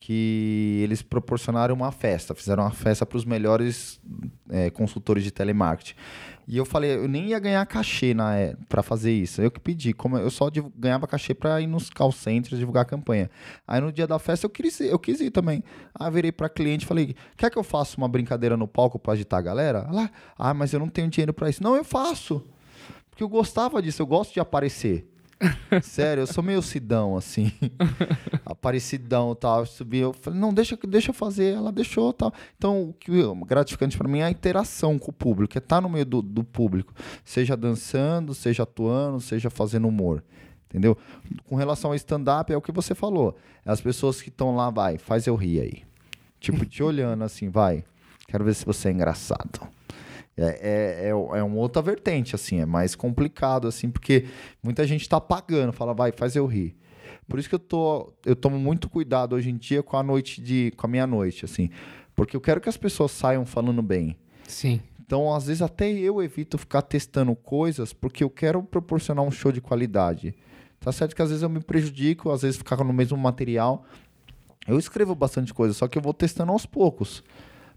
[0.00, 4.00] que eles proporcionaram uma festa, fizeram uma festa para os melhores
[4.48, 5.94] é, consultores de telemarketing.
[6.48, 8.34] E eu falei, eu nem ia ganhar cachê na
[8.68, 9.42] para fazer isso.
[9.42, 12.86] Eu que pedi, como eu só ganhava cachê para ir nos call centers divulgar a
[12.86, 13.28] campanha.
[13.66, 15.64] Aí no dia da festa eu quis ir, eu quis ir também.
[15.92, 19.14] Aí virei para cliente e falei: "Quer que eu faça uma brincadeira no palco para
[19.14, 22.44] agitar a galera?" Ela: "Ah, mas eu não tenho dinheiro para isso." "Não, eu faço."
[23.10, 25.10] Porque eu gostava disso, eu gosto de aparecer.
[25.82, 27.52] Sério, eu sou meio sidão, assim.
[28.44, 29.60] Aparecidão e tal.
[29.60, 31.54] Eu subi, eu falei, não, deixa, deixa eu fazer.
[31.54, 32.32] Ela deixou tal.
[32.56, 33.10] Então, o que
[33.46, 36.42] gratificante pra mim é a interação com o público, é estar no meio do, do
[36.42, 36.94] público.
[37.24, 40.22] Seja dançando, seja atuando, seja fazendo humor.
[40.68, 40.96] Entendeu?
[41.44, 43.36] Com relação ao stand-up, é o que você falou.
[43.64, 45.82] É as pessoas que estão lá, vai, faz eu rir aí.
[46.40, 47.84] Tipo, te olhando assim, vai.
[48.28, 49.60] Quero ver se você é engraçado.
[50.36, 54.26] É, é, é, é uma outra vertente, assim, é mais complicado, assim, porque
[54.62, 56.76] muita gente tá pagando, fala, vai, faz eu rir.
[57.26, 60.40] Por isso que eu tô, eu tomo muito cuidado hoje em dia com a noite
[60.40, 61.70] de, com a meia noite, assim,
[62.14, 64.16] porque eu quero que as pessoas saiam falando bem.
[64.46, 64.80] Sim.
[65.06, 69.52] Então, às vezes até eu evito ficar testando coisas, porque eu quero proporcionar um show
[69.52, 70.34] de qualidade.
[70.80, 73.84] Tá certo que às vezes eu me prejudico, às vezes ficar no mesmo material.
[74.66, 77.22] Eu escrevo bastante coisa, só que eu vou testando aos poucos.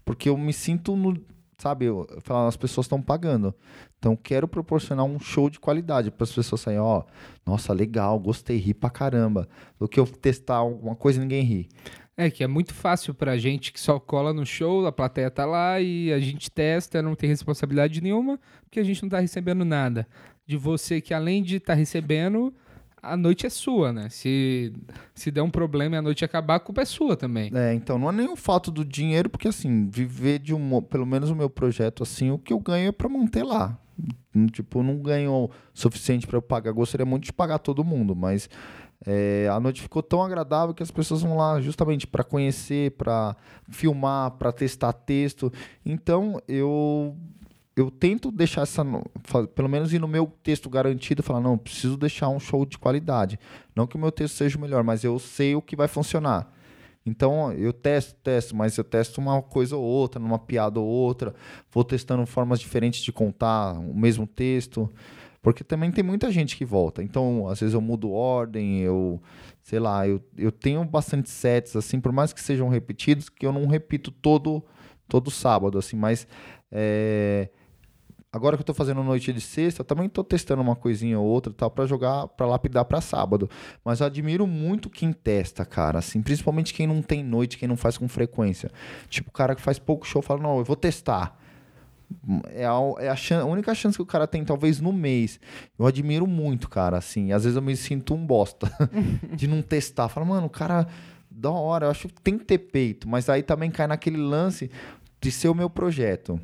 [0.04, 1.16] Porque eu me sinto no.
[1.60, 3.54] Sabe, eu, eu falo, as pessoas estão pagando.
[3.98, 7.02] Então, quero proporcionar um show de qualidade para as pessoas saírem, ó,
[7.44, 9.46] nossa, legal, gostei, ri pra caramba.
[9.78, 11.68] Do que eu testar alguma coisa e ninguém ri.
[12.16, 15.44] É que é muito fácil pra gente que só cola no show, a plateia tá
[15.44, 19.62] lá e a gente testa, não tem responsabilidade nenhuma, porque a gente não tá recebendo
[19.62, 20.08] nada.
[20.46, 22.54] De você que além de estar recebendo,
[23.02, 24.08] a noite é sua, né?
[24.08, 24.72] Se,
[25.14, 27.50] se der um problema e a noite acabar, a culpa é sua também.
[27.54, 31.30] É, então não é o fato do dinheiro, porque assim, viver de um, pelo menos
[31.30, 33.78] o meu projeto assim, o que eu ganho é para manter lá.
[34.52, 36.72] Tipo, não ganho o suficiente para eu pagar.
[36.72, 38.48] Gostaria muito de pagar todo mundo, mas
[39.06, 43.36] é, a noite ficou tão agradável que as pessoas vão lá justamente para conhecer, para
[43.68, 45.52] filmar, para testar texto.
[45.84, 47.16] Então eu
[47.80, 48.84] eu tento deixar essa,
[49.54, 53.38] pelo menos ir no meu texto garantido, falar não, preciso deixar um show de qualidade.
[53.74, 56.52] Não que o meu texto seja o melhor, mas eu sei o que vai funcionar.
[57.04, 61.34] Então eu testo, testo, mas eu testo uma coisa ou outra, numa piada ou outra,
[61.72, 64.90] vou testando formas diferentes de contar o mesmo texto,
[65.40, 67.02] porque também tem muita gente que volta.
[67.02, 69.20] Então, às vezes eu mudo ordem, eu
[69.62, 73.52] sei lá, eu, eu tenho bastante sets assim, por mais que sejam repetidos, que eu
[73.52, 74.62] não repito todo
[75.08, 76.26] todo sábado assim, mas
[76.70, 77.48] é,
[78.32, 81.52] Agora que eu tô fazendo noite de sexta, também tô testando uma coisinha ou outra,
[81.52, 83.50] tal, para jogar, para lapidar para sábado.
[83.84, 87.76] Mas eu admiro muito quem testa, cara, assim, principalmente quem não tem noite, quem não
[87.76, 88.70] faz com frequência.
[89.08, 91.36] Tipo, o cara que faz pouco show fala: "Não, eu vou testar".
[92.52, 95.38] É a, é a, chan- a única chance que o cara tem, talvez, no mês.
[95.78, 97.32] Eu admiro muito, cara, assim.
[97.32, 98.70] Às vezes eu me sinto um bosta
[99.36, 100.08] de não testar.
[100.08, 100.86] Fala, mano, o cara,
[101.30, 103.08] da hora, eu acho que tem que ter peito.
[103.08, 104.70] Mas aí também cai naquele lance
[105.20, 106.40] de ser o meu projeto.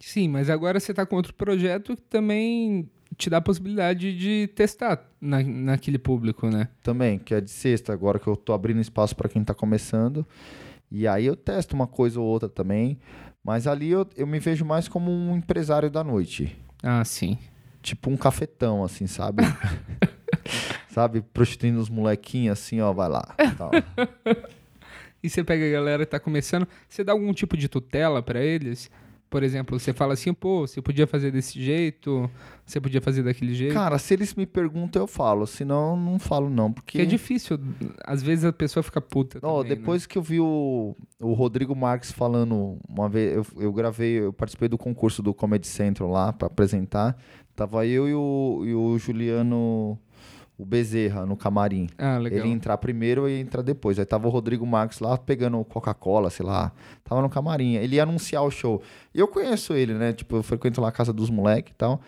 [0.00, 4.48] Sim, mas agora você tá com outro projeto que também te dá a possibilidade de
[4.54, 6.68] testar na, naquele público, né?
[6.82, 10.26] também, que é de sexta, agora que eu tô abrindo espaço para quem tá começando.
[10.90, 12.98] E aí eu testo uma coisa ou outra também.
[13.44, 16.56] Mas ali eu, eu me vejo mais como um empresário da noite.
[16.82, 17.38] Ah, sim.
[17.82, 19.42] Tipo um cafetão, assim, sabe?
[20.90, 21.22] sabe?
[21.22, 23.34] Prostituindo os molequinhos assim, ó, vai lá.
[23.56, 23.70] tal.
[25.20, 28.40] E você pega a galera que tá começando, você dá algum tipo de tutela pra
[28.40, 28.88] eles?
[29.30, 32.30] Por exemplo, você fala assim, pô, você podia fazer desse jeito,
[32.64, 33.74] você podia fazer daquele jeito.
[33.74, 35.46] Cara, se eles me perguntam, eu falo.
[35.46, 36.72] Senão, não falo, não.
[36.72, 36.98] Porque.
[36.98, 37.58] que é difícil,
[38.04, 39.68] às vezes a pessoa fica puta também, né?
[39.68, 44.32] depois que eu vi o, o Rodrigo Marques falando uma vez, eu, eu gravei, eu
[44.32, 47.16] participei do concurso do Comedy Central lá pra apresentar.
[47.54, 49.98] Tava eu e o, e o Juliano,
[50.58, 51.88] o Bezerra no camarim.
[51.96, 52.40] Ah, legal.
[52.40, 53.96] Ele entrar primeiro e entrar depois.
[53.98, 56.72] Aí tava o Rodrigo Marques lá pegando Coca-Cola, sei lá.
[57.04, 57.74] Tava no camarim.
[57.76, 58.82] Ele ia anunciar o show.
[59.14, 60.12] E eu conheço ele, né?
[60.12, 62.00] Tipo, eu frequento lá a casa dos moleques e tal.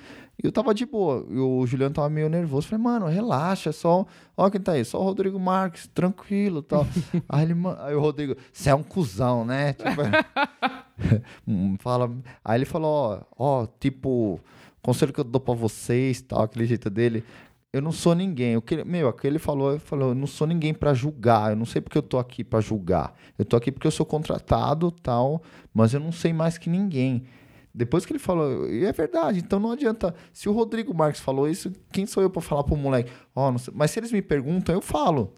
[0.43, 1.25] E eu tava de boa.
[1.31, 2.67] E o Juliano tava meio nervoso.
[2.67, 4.05] Falei, mano, relaxa, só.
[4.37, 4.85] Ó, quem tá aí?
[4.85, 6.85] Só o Rodrigo Marques, tranquilo tal.
[7.29, 9.75] aí, ele, aí o Rodrigo, você é um cuzão, né?
[9.75, 10.03] Tipo,
[11.47, 12.11] Hum, fala.
[12.45, 14.41] Aí ele falou, ó, ó, tipo,
[14.83, 17.25] conselho que eu dou pra vocês, tal, aquele jeito dele.
[17.73, 18.57] Eu não sou ninguém.
[18.57, 21.51] O que, meu, o que ele falou, ele falou, eu não sou ninguém pra julgar.
[21.51, 23.15] Eu não sei porque eu tô aqui pra julgar.
[23.39, 25.41] Eu tô aqui porque eu sou contratado, tal,
[25.73, 27.25] mas eu não sei mais que ninguém.
[27.73, 30.13] Depois que ele falou, e é verdade, então não adianta.
[30.33, 33.13] Se o Rodrigo Marques falou isso, quem sou eu pra falar pro moleque?
[33.35, 35.33] Ó, sei- mas se eles me perguntam, eu falo.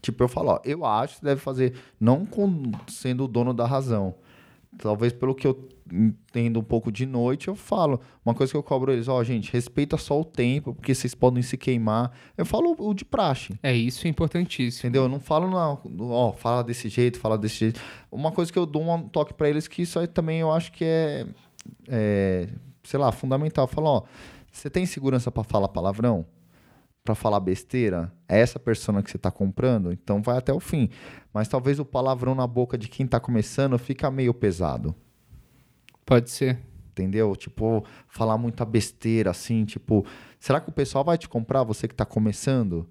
[0.00, 3.66] Tipo, eu falo, ó, eu acho que deve fazer, não com, sendo o dono da
[3.66, 4.14] razão.
[4.78, 8.00] Talvez pelo que eu entendo um pouco de noite, eu falo.
[8.24, 11.42] Uma coisa que eu cobro eles, ó, gente, respeita só o tempo, porque vocês podem
[11.42, 12.12] se queimar.
[12.36, 13.58] Eu falo o de praxe.
[13.62, 14.80] É, isso é importantíssimo.
[14.88, 15.02] Entendeu?
[15.04, 15.80] Eu não falo, não,
[16.10, 17.80] ó, fala desse jeito, fala desse jeito.
[18.10, 20.72] Uma coisa que eu dou um toque pra eles que isso aí também eu acho
[20.72, 21.26] que é,
[21.88, 22.48] é,
[22.82, 23.64] sei lá, fundamental.
[23.64, 24.02] Eu falo, ó,
[24.50, 26.26] você tem segurança pra falar palavrão?
[27.04, 28.12] Pra falar besteira?
[28.28, 29.92] É essa persona que você tá comprando?
[29.92, 30.90] Então vai até o fim.
[31.32, 34.94] Mas talvez o palavrão na boca de quem tá começando fica meio pesado.
[36.08, 36.58] Pode ser.
[36.92, 37.36] Entendeu?
[37.36, 40.06] Tipo, falar muita besteira assim, tipo,
[40.40, 42.88] será que o pessoal vai te comprar, você que tá começando?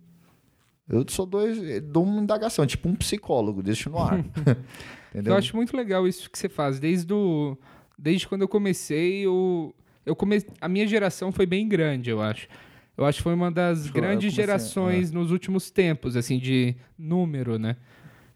[0.88, 4.24] Eu sou dois, dou uma indagação, tipo um psicólogo, deixo no ar.
[5.12, 5.34] Entendeu?
[5.34, 6.80] Eu acho muito legal isso que você faz.
[6.80, 7.58] Desde, o,
[7.98, 9.74] desde quando eu comecei, eu,
[10.06, 12.48] eu come, a minha geração foi bem grande, eu acho.
[12.96, 16.76] Eu acho que foi uma das eu grandes comecei- gerações nos últimos tempos, assim, de
[16.98, 17.78] número, né?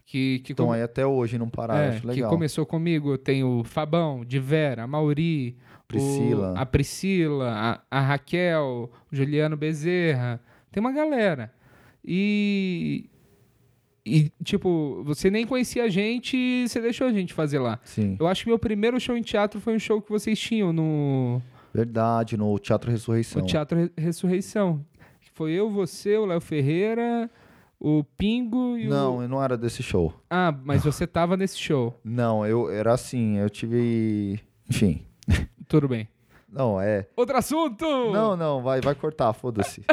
[0.06, 2.30] Que, que, Então come- aí até hoje não pararam, é, acho que legal.
[2.30, 3.18] começou comigo.
[3.18, 6.54] Tem o Fabão, de Vera, a Mauri, o- Priscila.
[6.60, 7.50] a Priscila,
[7.90, 10.42] a, a Raquel, o Juliano Bezerra.
[10.72, 11.52] Tem uma galera.
[12.06, 13.06] E.
[14.04, 17.80] E, tipo, você nem conhecia a gente e você deixou a gente fazer lá.
[17.84, 20.74] Sim, Eu acho que meu primeiro show em teatro foi um show que vocês tinham
[20.74, 21.40] no,
[21.72, 23.42] verdade, no Teatro Ressurreição.
[23.44, 24.84] no Teatro Re- Ressurreição.
[25.36, 27.30] Foi eu, você, o Léo Ferreira,
[27.84, 28.90] o Pingo e o.
[28.92, 30.14] Não, eu não era desse show.
[30.30, 32.00] Ah, mas você tava nesse show.
[32.06, 34.40] Não, eu era assim, eu tive.
[34.70, 35.04] Enfim.
[35.68, 36.08] Tudo bem.
[36.48, 37.08] Não, é.
[37.16, 37.86] Outro assunto!
[37.86, 39.86] Não, não, vai, vai cortar, foda-se.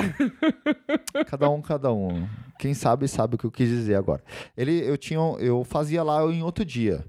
[1.31, 2.29] cada um, cada um.
[2.59, 4.25] Quem sabe, sabe o que eu quis dizer agora.
[4.57, 7.05] Ele, eu tinha, eu fazia lá em outro dia.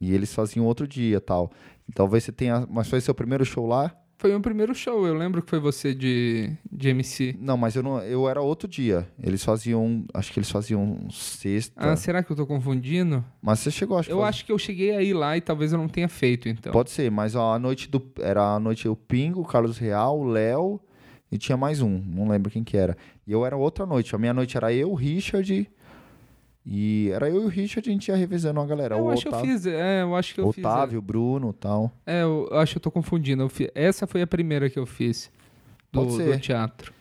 [0.00, 1.52] E eles faziam outro dia tal.
[1.94, 2.66] Talvez você tenha.
[2.68, 3.94] Mas foi seu primeiro show lá?
[4.20, 7.36] Foi o primeiro show, eu lembro que foi você de, de MC.
[7.40, 8.00] Não, mas eu não.
[8.00, 9.08] Eu era outro dia.
[9.22, 10.04] Eles faziam.
[10.12, 11.72] Acho que eles faziam sexta.
[11.76, 13.24] Ah, será que eu tô confundindo?
[13.40, 15.72] Mas você chegou, acho que Eu faz- acho que eu cheguei aí lá e talvez
[15.72, 16.72] eu não tenha feito, então.
[16.72, 18.02] Pode ser, mas ó, a noite do.
[18.18, 20.80] Era a noite o Pingo, o Carlos Real, o Léo
[21.30, 22.96] e tinha mais um, não lembro quem que era.
[23.24, 24.16] E eu era outra noite.
[24.16, 25.70] A minha noite era eu, o Richard.
[26.70, 28.96] E era eu e o Richard, a gente ia revezando a galera.
[28.96, 30.62] eu o acho que eu Otávio, fiz, é, eu acho que eu fiz.
[30.62, 31.90] Otávio, Bruno tal.
[32.04, 33.42] É, eu acho que eu tô confundindo.
[33.42, 35.30] eu essa foi a primeira que eu fiz
[35.90, 36.34] do, Pode ser.
[36.34, 36.92] do teatro.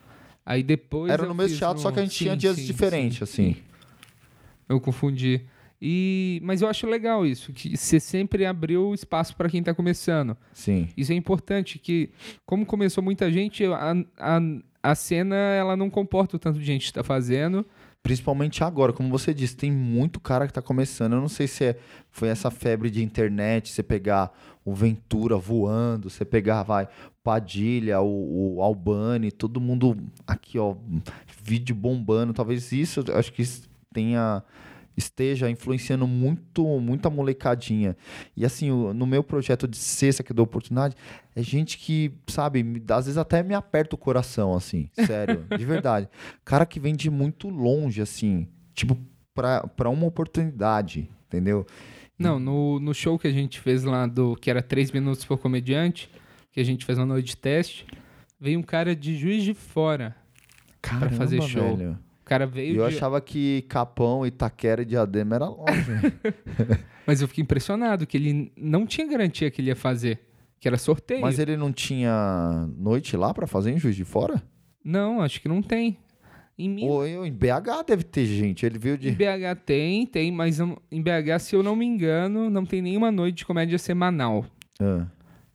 [0.45, 1.11] Aí depois.
[1.11, 3.53] Era no mesmo teatro, só que a gente sim, tinha dias sim, diferentes, sim, assim.
[3.55, 3.63] sim.
[4.69, 5.41] Eu confundi.
[5.81, 10.37] E, mas eu acho legal isso, que você sempre abriu espaço para quem tá começando.
[10.53, 10.87] Sim.
[10.95, 12.09] Isso é importante, que
[12.45, 14.39] como começou muita gente, a, a,
[14.81, 17.65] a cena ela não comporta o tanto de gente que tá fazendo.
[18.07, 21.11] Principalmente agora, como você disse, tem muito cara que tá começando.
[21.11, 21.77] Eu não sei se é-
[22.09, 24.31] foi essa febre de internet, você pegar
[24.63, 26.87] o Ventura voando, você pegar, vai,
[27.21, 30.75] Padilha, o, o Albani, todo mundo aqui, ó,
[31.43, 32.33] vídeo bombando.
[32.33, 33.43] Talvez isso, acho que
[33.93, 34.41] tenha
[34.97, 37.95] esteja influenciando muito, muita molecadinha.
[38.35, 40.95] E assim, no meu projeto de sexta que eu dou oportunidade,
[41.35, 46.09] é gente que, sabe, às vezes até me aperta o coração, assim, sério, de verdade.
[46.43, 48.97] Cara que vem de muito longe, assim, tipo,
[49.35, 51.65] pra, pra uma oportunidade, entendeu?
[52.17, 55.37] Não, no, no show que a gente fez lá do que era 3 minutos por
[55.37, 56.09] comediante,
[56.51, 57.85] que a gente fez uma noite de teste,
[58.39, 60.15] veio um cara de Juiz de Fora.
[60.81, 61.77] Caramba, fazer show.
[61.77, 61.99] velho.
[62.27, 62.93] O cara E veio eu de...
[62.95, 65.91] achava que Capão, Itaquera e Diadema era longe.
[67.07, 70.19] Mas eu fiquei impressionado que ele não tinha garantia que ele ia fazer,
[70.59, 71.21] que era sorteio.
[71.21, 74.43] Mas ele não tinha noite lá pra fazer em Juiz de Fora?
[74.83, 75.97] Não, acho que não tem.
[76.59, 78.65] Em Minas Ou em BH deve ter gente.
[78.65, 79.11] Ele veio Em de.
[79.11, 83.37] BH tem, tem, mas em BH, se eu não me engano, não tem nenhuma noite
[83.37, 84.43] de comédia semanal.
[84.81, 85.05] Ah,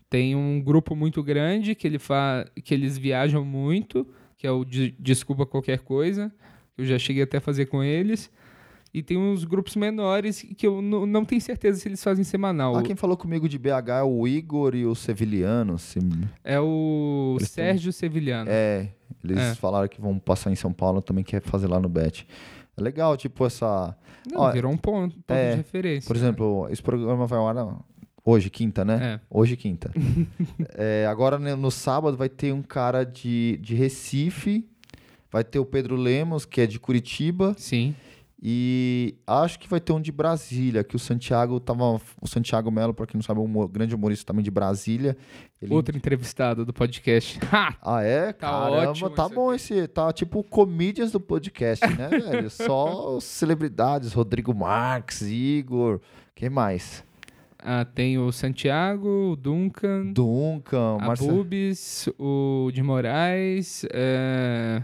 [0.09, 2.47] Tem um grupo muito grande que, ele fa...
[2.65, 4.07] que eles viajam muito,
[4.39, 6.33] que é o De- Desculpa Qualquer Coisa,
[6.79, 8.31] eu já cheguei até a fazer com eles.
[8.95, 12.77] E tem uns grupos menores que eu não tenho certeza se eles fazem semanal.
[12.77, 15.79] Ah, quem falou comigo de BH é o Igor e o Seviliano.
[15.79, 15.99] se-
[16.45, 18.51] É o Eles Sérgio Seviliano.
[18.51, 18.91] É,
[19.25, 19.55] eles É.
[19.55, 22.27] falaram que vão passar em São Paulo, também quer fazer lá no Bet.
[22.77, 23.97] É legal, tipo, essa.
[24.31, 26.07] Não, Ó, virou um ponto, ponto é, de referência.
[26.07, 27.83] Por exemplo, esse programa vai ao ar
[28.23, 29.15] hoje, quinta, né?
[29.15, 29.21] É.
[29.31, 29.91] Hoje, quinta.
[30.77, 34.69] É, agora, né, no sábado, vai ter um cara de, de Recife,
[35.33, 37.95] vai ter o Pedro Lemos, que é de Curitiba, Sim.
[38.41, 42.01] e acho que vai ter um de Brasília, que o Santiago tava.
[42.21, 45.17] O Santiago Melo, pra quem não sabe, é um grande humorista também de Brasília.
[45.61, 47.39] Ele- Outro entrevistado do podcast.
[47.85, 48.33] Ah, é?
[48.33, 49.87] Tá Caramba, ótimo tá bom esse.
[49.89, 52.51] Tá tipo comedians do podcast, né, velho?
[52.51, 56.01] Só celebridades, Rodrigo Marques, Igor.
[56.35, 57.05] Quem mais?
[57.65, 61.33] Ah, tem o Santiago, o Duncan, Duncan, a Marcelo.
[61.45, 63.87] Bubis, o de Moraes.
[63.93, 64.83] É...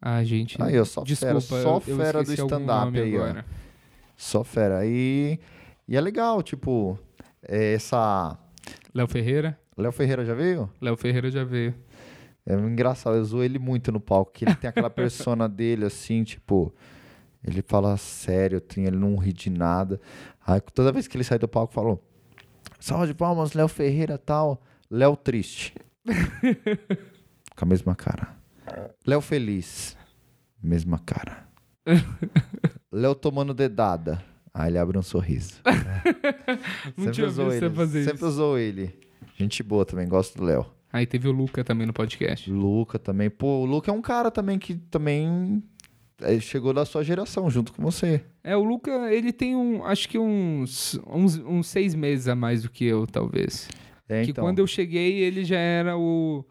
[0.00, 0.60] Ah, gente.
[0.62, 3.22] Aí, ó, só desculpa, fera, só eu- eu fera do esqueci algum stand-up aí, ó.
[3.24, 3.44] agora.
[4.16, 4.86] Só fera.
[4.86, 5.38] E,
[5.86, 6.98] e é legal, tipo,
[7.42, 8.36] é essa.
[8.94, 9.58] Léo Ferreira.
[9.76, 10.70] Léo Ferreira já veio?
[10.80, 11.74] Léo Ferreira já veio.
[12.46, 16.24] É engraçado, eu zoo ele muito no palco, que ele tem aquela persona dele, assim,
[16.24, 16.74] tipo,
[17.44, 20.00] ele fala sério, tem, ele não ri de nada.
[20.46, 22.02] Aí toda vez que ele sai do palco, falou,
[22.80, 25.74] salva de palmas, Léo Ferreira tal, Léo triste.
[27.54, 28.34] Com a mesma cara.
[29.06, 29.96] Léo feliz,
[30.62, 31.46] mesma cara.
[32.92, 34.22] Léo tomando dedada.
[34.52, 35.60] Aí ele abre um sorriso.
[36.96, 37.74] Não sempre tinha usou visto você ele.
[37.74, 38.26] fazer sempre isso.
[38.26, 38.98] usou ele.
[39.36, 40.66] Gente boa também, gosto do Léo.
[40.92, 42.50] Aí teve o Luca também no podcast.
[42.50, 43.30] Luca também.
[43.30, 45.62] Pô, o Luca é um cara também que também
[46.20, 48.22] é, chegou da sua geração junto com você.
[48.42, 52.62] É, o Luca, ele tem um, acho que uns, uns, uns seis meses a mais
[52.62, 53.68] do que eu, talvez.
[54.08, 56.44] É, que então, quando eu cheguei, ele já era o.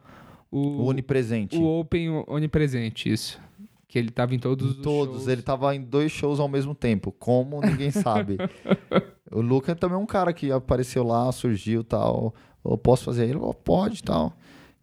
[0.52, 1.58] O, o onipresente.
[1.58, 3.40] o Open onipresente, isso.
[3.88, 5.16] Que ele tava em todos Em os todos.
[5.16, 5.28] shows.
[5.28, 7.12] Ele tava em dois shows ao mesmo tempo.
[7.12, 8.38] Como ninguém sabe.
[9.32, 12.34] o Luca também é um cara que apareceu lá, surgiu tal.
[12.66, 13.38] Eu posso fazer ele?
[13.40, 14.34] Oh, pode tal.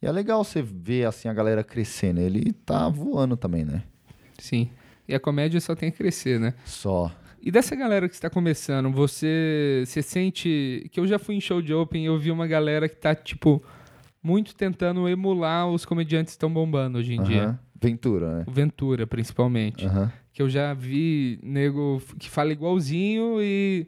[0.01, 2.21] E é legal você ver assim a galera crescendo.
[2.21, 3.83] Ele tá voando também, né?
[4.39, 4.71] Sim.
[5.07, 6.55] E a comédia só tem a crescer, né?
[6.65, 7.11] Só.
[7.43, 10.89] E dessa galera que está começando, você, você sente.
[10.91, 13.15] Que eu já fui em show de Open e eu vi uma galera que tá,
[13.15, 13.63] tipo,
[14.25, 17.59] muito tentando emular os comediantes que estão bombando hoje em dia.
[17.81, 18.45] Ventura, né?
[18.49, 19.87] O Ventura, principalmente.
[20.33, 23.87] Que eu já vi nego que fala igualzinho e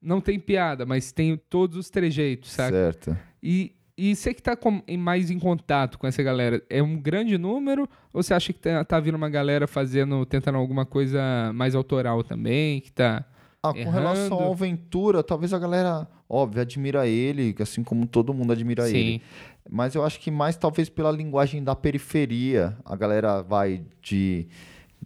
[0.00, 2.72] não tem piada, mas tem todos os trejeitos, sabe?
[2.72, 3.16] Certo.
[3.42, 4.56] E, e você que tá
[4.86, 7.88] em- mais em contato com essa galera, é um grande número?
[8.12, 12.22] Ou você acha que tá, tá vindo uma galera fazendo, tentando alguma coisa mais autoral
[12.22, 13.24] também, que tá...
[13.62, 13.94] Ah, com errando.
[13.98, 19.22] relação ao Ventura, talvez a galera, óbvio, admira ele, assim como todo mundo admira ele.
[19.68, 24.46] Mas eu acho que mais talvez pela linguagem da periferia, a galera vai de,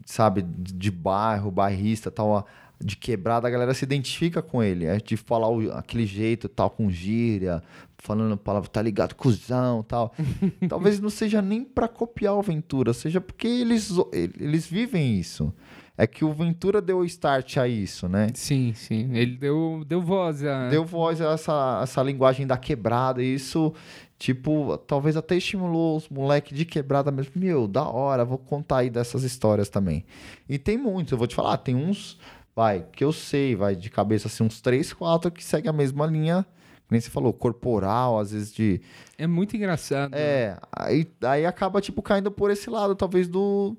[0.06, 2.46] sabe, de bairro, bairrista, tal,
[2.82, 6.70] de quebrada, a galera se identifica com ele, é de falar o- aquele jeito, tal,
[6.70, 7.62] com gíria,
[7.98, 10.12] falando palavra, tá ligado, cuzão, tal.
[10.68, 13.90] talvez não seja nem pra copiar o Ventura, seja porque eles,
[14.38, 15.52] eles vivem isso.
[15.96, 18.26] É que o Ventura deu start a isso, né?
[18.34, 19.10] sim, sim.
[19.14, 20.68] Ele deu, deu voz a...
[20.68, 23.72] deu voz a essa, essa linguagem da quebrada e isso,
[24.18, 27.32] tipo, talvez até estimulou os moleques de quebrada mesmo.
[27.36, 30.04] Meu, da hora, vou contar aí dessas histórias também.
[30.48, 32.18] E tem muitos, eu vou te falar, tem uns,
[32.54, 36.06] vai, que eu sei, vai, de cabeça assim, uns três, quatro que seguem a mesma
[36.06, 36.46] linha,
[36.90, 38.80] nem você falou, corporal, às vezes de...
[39.18, 40.14] É muito engraçado.
[40.14, 43.76] É, aí, aí acaba, tipo, caindo por esse lado, talvez do...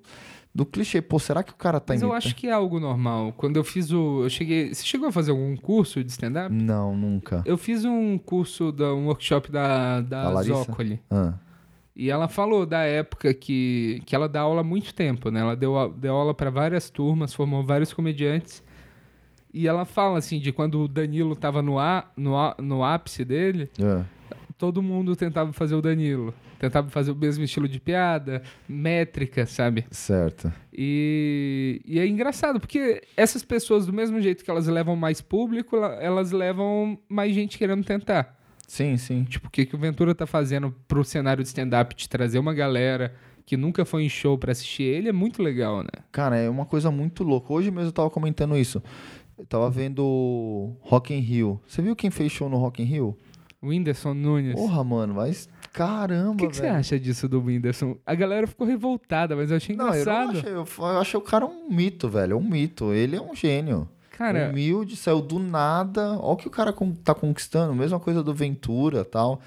[0.56, 2.18] Do clichê, pô, será que o cara tá Mas eu imitando?
[2.26, 3.34] acho que é algo normal.
[3.36, 4.24] Quando eu fiz o...
[4.24, 4.74] Eu cheguei...
[4.74, 6.50] Você chegou a fazer algum curso de stand-up?
[6.56, 7.42] Não, nunca.
[7.46, 10.42] Eu fiz um curso, da, um workshop da, da?
[10.44, 11.02] Zócoli.
[11.12, 11.34] Ah,
[11.94, 15.42] E ela falou da época que, que ela dá aula há muito tempo, né?
[15.42, 18.64] Ela deu, a- deu aula para várias turmas, formou vários comediantes.
[19.54, 23.26] E ela fala, assim, de quando o Danilo tava no, á- no, á- no ápice
[23.26, 24.04] dele, ah.
[24.58, 26.34] todo mundo tentava fazer o Danilo.
[26.60, 29.86] Tentava fazer o mesmo estilo de piada, métrica, sabe?
[29.92, 30.52] certo.
[30.78, 35.76] E, e é engraçado, porque essas pessoas, do mesmo jeito que elas levam mais público,
[35.76, 38.38] ela- elas levam mais gente querendo tentar.
[38.68, 39.24] Sim, sim.
[39.24, 42.54] Tipo, o que, que o Ventura tá fazendo pro cenário de stand-up de trazer uma
[42.54, 43.14] galera
[43.46, 46.04] que nunca foi em show pra assistir ele é muito legal, né?
[46.12, 47.54] Cara, é uma coisa muito louca.
[47.54, 48.82] Hoje mesmo eu tava comentando isso.
[49.38, 51.62] Eu tava vendo Rock in Rio.
[51.68, 53.16] Você viu quem fez show no Rock in Rio?
[53.62, 54.56] O Whindersson Nunes.
[54.56, 57.98] Porra, mano, mas caramba, o que, que você acha disso do Whindersson?
[58.06, 60.38] A galera ficou revoltada, mas eu achei Não, eu não engraçado.
[60.38, 62.94] achei, eu, eu achei o cara um mito, velho, é um mito.
[62.94, 63.90] Ele é um gênio.
[64.12, 66.14] Cara, Humilde, saiu do nada.
[66.14, 66.74] Olha o que o cara
[67.04, 67.76] tá conquistando.
[67.76, 69.42] Mesma coisa do Ventura tal.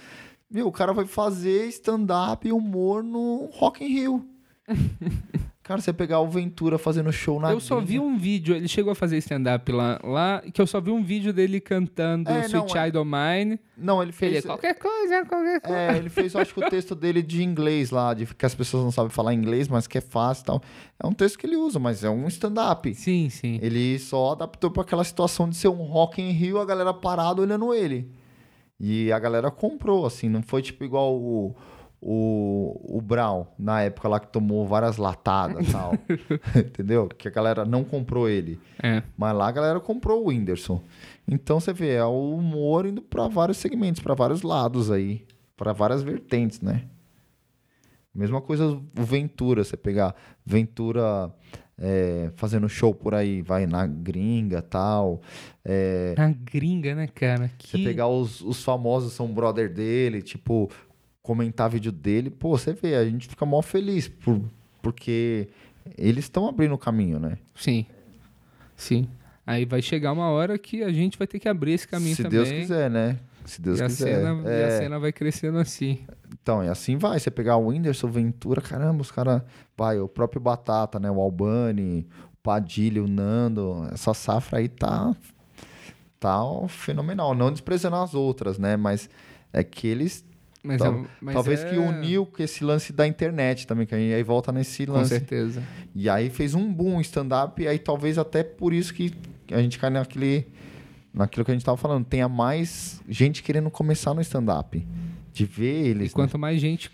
[0.50, 4.26] Meu, o cara vai fazer stand-up e humor no Rock in Rio.
[5.68, 8.90] Cara, você pegar o Ventura fazendo show na eu só vi um vídeo, ele chegou
[8.90, 12.54] a fazer stand-up lá, lá, que eu só vi um vídeo dele cantando É, Sweet
[12.54, 13.60] não, é- Child of Mine.
[13.76, 14.36] Não, ele Ele fez.
[14.36, 15.78] é qualquer coisa, qualquer coisa.
[15.78, 18.82] É, ele fez, acho que o texto dele de inglês lá, de que as pessoas
[18.82, 20.62] não sabem falar inglês, mas que é fácil e tal.
[20.98, 22.94] É um texto que ele usa, mas é um stand-up.
[22.94, 23.58] Sim, sim.
[23.60, 27.42] Ele só adaptou para aquela situação de ser um Rock in Rio, a galera parada
[27.42, 28.10] olhando ele.
[28.80, 31.54] E a galera comprou, assim, não foi tipo igual o,
[32.00, 35.94] o, o Brown, na época lá que tomou várias latadas e tal.
[36.56, 37.08] Entendeu?
[37.08, 38.60] Que a galera não comprou ele.
[38.82, 39.02] É.
[39.16, 40.82] Mas lá a galera comprou o Whindersson.
[41.26, 45.26] Então você vê, é o humor indo para vários segmentos, para vários lados aí,
[45.56, 46.84] para várias vertentes, né?
[48.14, 51.32] Mesma coisa o Ventura, você pegar Ventura
[51.78, 55.20] é, fazendo show por aí, vai na gringa tal.
[55.64, 57.50] É, A gringa, né, cara?
[57.56, 57.78] Que...
[57.78, 60.68] você pegar os, os famosos são brother dele, tipo,
[61.22, 64.40] comentar vídeo dele, pô, você vê, a gente fica mó feliz por,
[64.80, 65.48] porque
[65.96, 67.38] eles estão abrindo o caminho, né?
[67.54, 67.84] Sim.
[68.76, 69.08] Sim.
[69.46, 72.22] Aí vai chegar uma hora que a gente vai ter que abrir esse caminho Se
[72.22, 72.38] também.
[72.44, 73.18] Deus quiser, né?
[73.44, 74.16] Se Deus e, a quiser.
[74.16, 74.78] cena, e a É.
[74.78, 76.00] cena vai crescendo assim.
[76.30, 77.18] Então, e assim vai.
[77.18, 79.40] Você pegar o Whindersson, Ventura, caramba, os caras.
[79.76, 81.10] Vai, o próprio Batata, né?
[81.10, 83.88] O Albani, o Padilha, o Nando.
[83.90, 85.16] Essa safra aí tá.
[86.20, 86.38] Tá
[86.68, 87.34] fenomenal.
[87.34, 88.76] Não desprezando as outras, né?
[88.76, 89.08] Mas
[89.50, 90.24] é que eles.
[90.68, 93.94] Mas Tal- é- mas talvez é- que uniu com esse lance da internet também, que
[93.94, 95.08] aí volta nesse Com lance.
[95.08, 95.62] certeza.
[95.94, 99.14] E aí fez um boom stand-up, e aí talvez até por isso que
[99.50, 100.46] a gente cai naquele.
[101.14, 104.86] Naquilo que a gente tava falando, tenha mais gente querendo começar no stand-up.
[105.32, 106.02] De ver eles.
[106.02, 106.10] E né?
[106.12, 106.90] quanto mais gente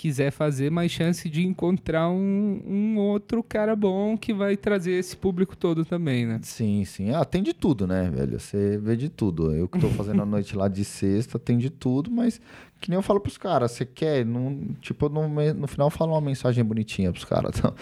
[0.00, 5.14] quiser fazer, mais chance de encontrar um, um outro cara bom que vai trazer esse
[5.14, 6.40] público todo também, né?
[6.42, 7.10] Sim, sim.
[7.10, 8.40] Ah, tem de tudo, né, velho?
[8.40, 9.54] Você vê de tudo.
[9.54, 12.40] Eu que tô fazendo a noite lá de sexta, tem de tudo, mas
[12.80, 16.12] que nem eu falo pros caras, você quer, não, tipo, no, no final eu falo
[16.12, 17.52] uma mensagem bonitinha pros caras.
[17.60, 17.74] Então,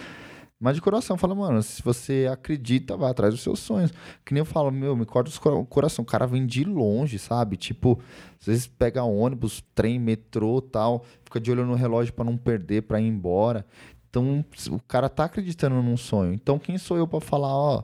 [0.59, 3.93] mas de coração, fala, mano, se você acredita, vai atrás dos seus sonhos.
[4.25, 6.03] Que nem eu falo, meu, me corta o coração.
[6.03, 7.55] O cara vem de longe, sabe?
[7.55, 7.97] Tipo,
[8.39, 12.83] às vezes pega ônibus, trem, metrô tal, fica de olho no relógio pra não perder,
[12.83, 13.65] pra ir embora.
[14.09, 16.33] Então, o cara tá acreditando num sonho.
[16.33, 17.83] Então, quem sou eu pra falar, ó,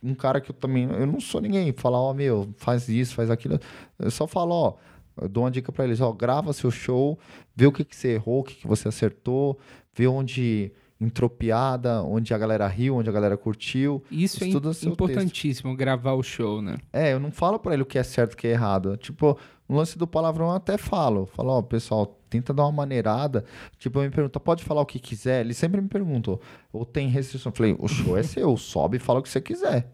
[0.00, 0.84] um cara que eu também.
[0.84, 1.72] Eu não sou ninguém.
[1.72, 3.58] Falar, ó, meu, faz isso, faz aquilo.
[3.98, 4.74] Eu só falo, ó.
[5.20, 7.18] Eu dou uma dica pra eles, ó, grava seu show,
[7.56, 9.58] vê o que, que você errou, o que, que você acertou,
[9.92, 10.70] vê onde
[11.00, 14.02] entrou piada, onde a galera riu, onde a galera curtiu.
[14.10, 16.76] Isso é importantíssimo, gravar o show, né?
[16.92, 18.96] É, eu não falo pra ele o que é certo e o que é errado.
[18.96, 19.38] Tipo,
[19.68, 21.26] no lance do palavrão eu até falo.
[21.26, 23.44] Falo, ó, pessoal, tenta dar uma maneirada.
[23.78, 25.40] Tipo, me pergunta, pode falar o que quiser?
[25.44, 26.38] Ele sempre me perguntam,
[26.72, 27.50] ou tem restrição?
[27.50, 29.88] Eu falei, o show é seu, sobe e fala o que você quiser.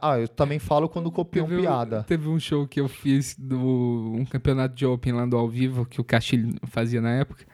[0.00, 2.04] Ah, eu também falo quando copiam Teve um- piada.
[2.04, 5.84] Teve um show que eu fiz do um campeonato de Open lá do ao vivo
[5.84, 7.44] que o Castilho fazia na época.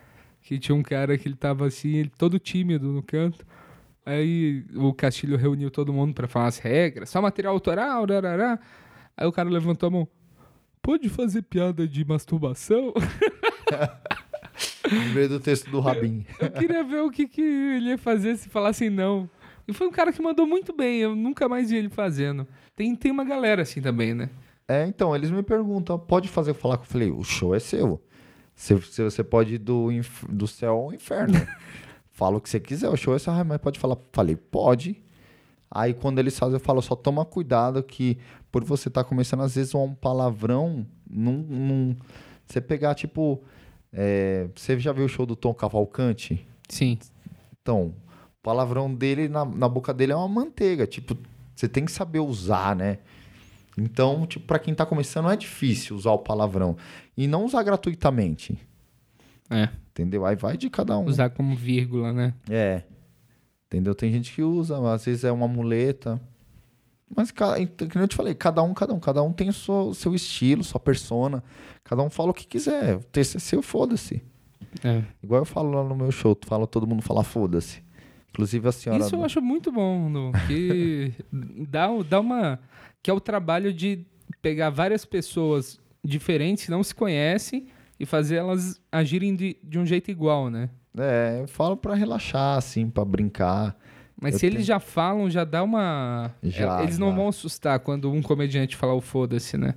[0.42, 3.44] Que tinha um cara que ele tava assim, ele todo tímido no canto.
[4.04, 8.58] Aí o Castilho reuniu todo mundo pra falar as regras, só material autoral, rarará.
[9.16, 10.08] Aí o cara levantou a mão.
[10.80, 12.92] Pode fazer piada de masturbação?
[14.90, 16.26] Lembrei do texto do Rabin.
[16.40, 19.30] Eu queria ver o que, que ele ia fazer se falassem não.
[19.66, 22.46] E foi um cara que mandou muito bem, eu nunca mais vi ele fazendo.
[22.74, 24.28] Tem, tem uma galera assim também, né?
[24.66, 28.02] É, então, eles me perguntam, pode fazer falar que eu falei, o show é seu.
[28.54, 31.34] Você, você- pode ir do, inf- do céu ao inferno.
[32.12, 33.96] Fala o que você quiser, o show é ah, mas pode falar.
[34.12, 35.02] Falei, pode.
[35.70, 38.18] Aí quando eles fazem, eu falo, só toma cuidado que
[38.50, 41.96] por você estar começando, às vezes, um palavrão, não, não-
[42.46, 43.42] você pegar, tipo.
[43.92, 46.46] é, você já viu o show do Tom Cavalcante?
[46.68, 46.98] Sim.
[47.62, 50.86] Então, o palavrão dele na, na boca dele é uma manteiga.
[50.86, 51.16] Tipo,
[51.54, 52.98] você tem que saber usar, né?
[53.78, 56.76] Então, tipo, pra quem tá começando, é difícil usar o palavrão.
[57.16, 58.58] E não usar gratuitamente.
[59.50, 59.68] É.
[59.90, 60.24] Entendeu?
[60.24, 61.04] Aí vai de cada um.
[61.04, 62.34] Usar como vírgula, né?
[62.48, 62.82] É.
[63.66, 63.94] Entendeu?
[63.94, 66.20] Tem gente que usa, às vezes é uma muleta.
[67.14, 69.00] Mas, então, que eu te falei, cada um, cada um.
[69.00, 71.44] Cada um tem o seu, seu estilo, sua persona.
[71.84, 72.96] Cada um fala o que quiser.
[72.96, 74.22] O texto é seu, foda-se.
[74.82, 75.02] É.
[75.22, 77.82] Igual eu falo lá no meu show, tu fala, todo mundo fala foda-se.
[78.30, 79.04] Inclusive a senhora.
[79.04, 81.12] Isso eu acho muito bom, Nu, que
[81.68, 82.58] dá, dá uma.
[83.02, 84.06] Que é o trabalho de
[84.40, 87.66] pegar várias pessoas diferentes não se conhecem
[87.98, 90.68] e fazer elas agirem de, de um jeito igual, né?
[90.98, 93.76] É, eu falo pra relaxar, assim, pra brincar.
[94.20, 96.30] Mas Eu se eles tenho- já falam, já dá uma.
[96.42, 97.16] Já, eles não já.
[97.16, 99.74] vão assustar quando um comediante falar o foda-se, né?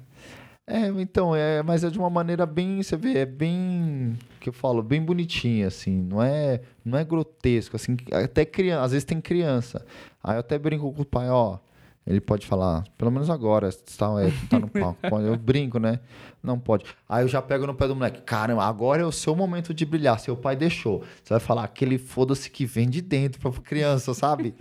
[0.67, 4.53] É, então, é, mas é de uma maneira bem, você vê, é bem, que eu
[4.53, 9.21] falo, bem bonitinha, assim, não é, não é grotesco, assim, até criança, às vezes tem
[9.21, 9.85] criança.
[10.23, 11.59] Aí eu até brinco com o pai, ó,
[12.05, 14.99] Ele pode falar, pelo menos agora, está é, tá no palco.
[15.21, 15.99] Eu brinco, né?
[16.43, 16.85] Não pode.
[17.09, 18.21] Aí eu já pego no pé do moleque.
[18.21, 20.19] Caramba, agora é o seu momento de brilhar.
[20.19, 21.03] Seu pai deixou.
[21.23, 24.53] Você vai falar aquele foda-se que vem de dentro pra criança, sabe?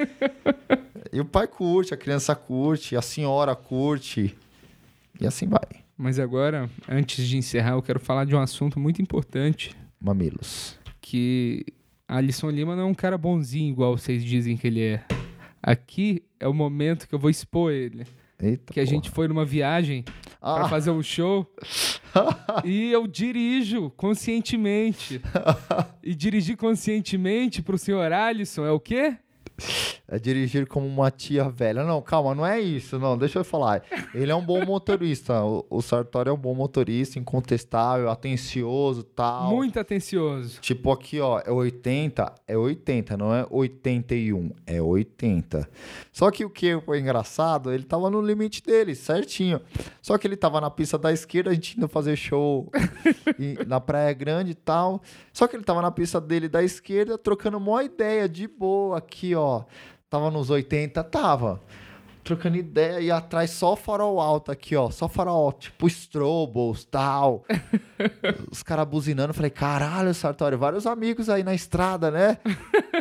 [1.13, 4.35] e o pai curte, a criança curte, a senhora curte.
[5.21, 5.85] E assim vai.
[5.97, 10.79] Mas agora, antes de encerrar, eu quero falar de um assunto muito importante, Mamilos.
[11.01, 11.67] que
[12.09, 15.05] Alisson Lima não é um cara bonzinho igual vocês dizem que ele é.
[15.67, 18.05] Aqui é o momento que eu vou expor ele.
[18.39, 18.71] Eita.
[18.73, 20.03] Que a gente foi numa viagem
[20.39, 20.69] pra Ah.
[20.69, 21.51] fazer um show
[22.65, 25.21] e eu dirijo conscientemente.
[26.07, 29.17] E dirigir conscientemente pro senhor Alisson é o quê?
[30.15, 31.83] É dirigir como uma tia velha.
[31.83, 33.01] Não, calma, não é isso.
[33.01, 33.83] Não, deixa eu falar.
[34.15, 35.43] Ele é um bom motorista.
[35.43, 39.51] O, o Sartori é um bom motorista, incontestável, atencioso tal.
[39.57, 40.61] Muito atencioso.
[40.61, 45.69] Tipo aqui, ó, é 80, é 80, não é 81, é 80.
[46.13, 49.61] Só que o que foi engraçado, ele tava no limite dele, certinho.
[50.01, 52.71] Só que ele tava na pista da esquerda, a gente indo fazer show
[53.37, 55.03] em- na Praia Grande e tal.
[55.33, 59.35] Só que ele tava na pista dele da esquerda, trocando uma ideia de boa aqui,
[59.35, 59.65] ó.
[60.15, 61.61] Tava nos 80, tava.
[62.23, 64.89] Trocando ideia e atrás só farol alto aqui, ó.
[64.89, 67.45] Só farol tipo strobos, tal
[68.49, 72.39] os caras buzinando, falei, caralho, Sartori, vários amigos aí na estrada, né?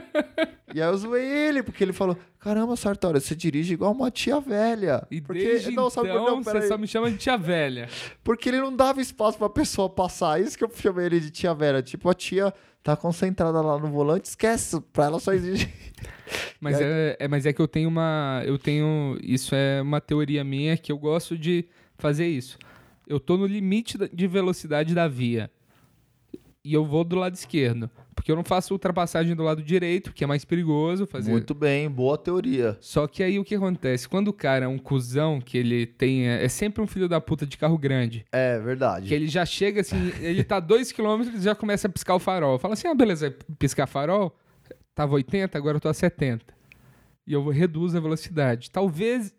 [0.74, 4.40] e aí eu zoei ele, porque ele falou, caramba, Sartori, você dirige igual uma tia
[4.40, 5.06] velha.
[5.12, 7.88] E porque, desde não, sabe, então, não, você só me chama de tia velha.
[8.24, 11.54] Porque ele não dava espaço pra pessoa passar, isso que eu chamei ele de tia
[11.54, 11.84] velha.
[11.84, 12.52] Tipo, a tia
[12.84, 15.72] tá concentrada lá no volante, esquece, pra ela só exige...
[16.60, 18.42] Mas é, é- mas é que eu tenho uma.
[18.46, 19.18] Eu tenho.
[19.22, 21.66] Isso é uma teoria minha que eu gosto de
[21.98, 22.58] fazer isso.
[23.06, 25.52] Eu tô no limite de velocidade da via.
[26.64, 27.90] E eu vou do lado esquerdo.
[28.16, 31.32] Porque eu não faço ultrapassagem do lado direito, que é mais perigoso fazer.
[31.32, 32.78] Muito bem, boa teoria.
[32.80, 34.08] Só que aí o que acontece?
[34.08, 36.28] Quando o cara é um cuzão, que ele tem.
[36.28, 38.26] É sempre um filho da puta de carro grande.
[38.32, 39.08] É, verdade.
[39.08, 42.20] Que ele já chega assim, ele tá dois quilômetros e já começa a piscar o
[42.20, 42.60] farol.
[42.60, 44.36] Fala assim, ah, beleza, piscar farol,
[44.94, 46.54] tava 80, agora eu tô a 70.
[47.26, 48.70] E eu reduzo a velocidade.
[48.70, 49.34] Talvez,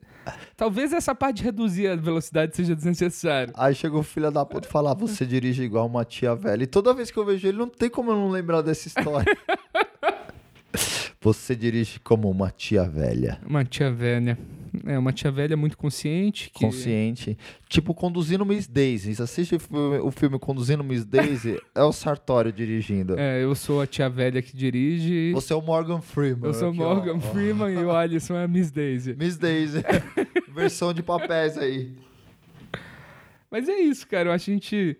[0.57, 3.53] talvez essa parte de reduzir a velocidade seja desnecessário.
[3.57, 6.65] Aí chegou o filho da puta e fala, "Ah, você dirige igual uma tia velha.
[6.65, 9.25] E toda vez que eu vejo ele, não tem como eu não lembrar dessa história.
[11.25, 13.41] você dirige como uma tia velha.
[13.47, 14.39] Uma tia velha.
[14.85, 16.51] É, uma tia velha muito consciente.
[16.51, 16.67] Que...
[16.67, 17.39] Consciente.
[17.67, 19.15] Tipo, conduzindo Miss Daisy.
[19.15, 23.19] Você assiste o filme, o Conduzindo Miss Daisy, é o Sartório dirigindo.
[23.19, 25.33] É, eu sou a tia velha que dirige.
[25.33, 26.45] Você é o Morgan Freeman.
[26.45, 26.73] Eu sou ó.
[26.75, 29.15] Morgan Freeman e o Alisson é a Miss Daisy.
[29.15, 29.83] Miss Daisy.
[30.55, 31.97] Versão de papéis aí.
[33.51, 34.29] Mas é isso, cara.
[34.29, 34.99] Eu acho que a gente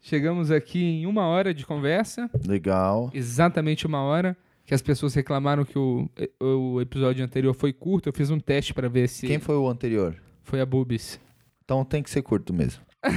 [0.00, 2.28] chegamos aqui em uma hora de conversa.
[2.44, 3.12] Legal.
[3.14, 4.36] exatamente uma hora.
[4.72, 6.08] Que as pessoas reclamaram que o,
[6.40, 8.08] o episódio anterior foi curto.
[8.08, 10.16] Eu fiz um teste pra ver se Quem foi o anterior?
[10.44, 11.20] foi a Bubis.
[11.62, 12.82] Então tem que ser curto mesmo.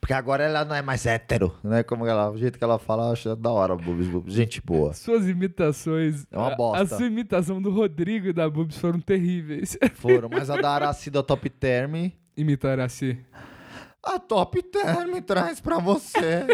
[0.00, 1.82] Porque agora ela não é mais hétero, né?
[1.82, 4.32] Como ela, o jeito que ela fala, eu acho da hora, Bubis, Bubis.
[4.32, 4.92] Gente boa.
[4.92, 6.24] Suas imitações.
[6.30, 6.94] É uma a- bosta.
[6.94, 9.76] A, sua imitação do Rodrigo e da Bubis foram terríveis.
[9.94, 12.12] Foram, mas a da Aracida Top Term.
[12.36, 13.18] Imitar assim.
[14.04, 16.46] A Top Term traz pra você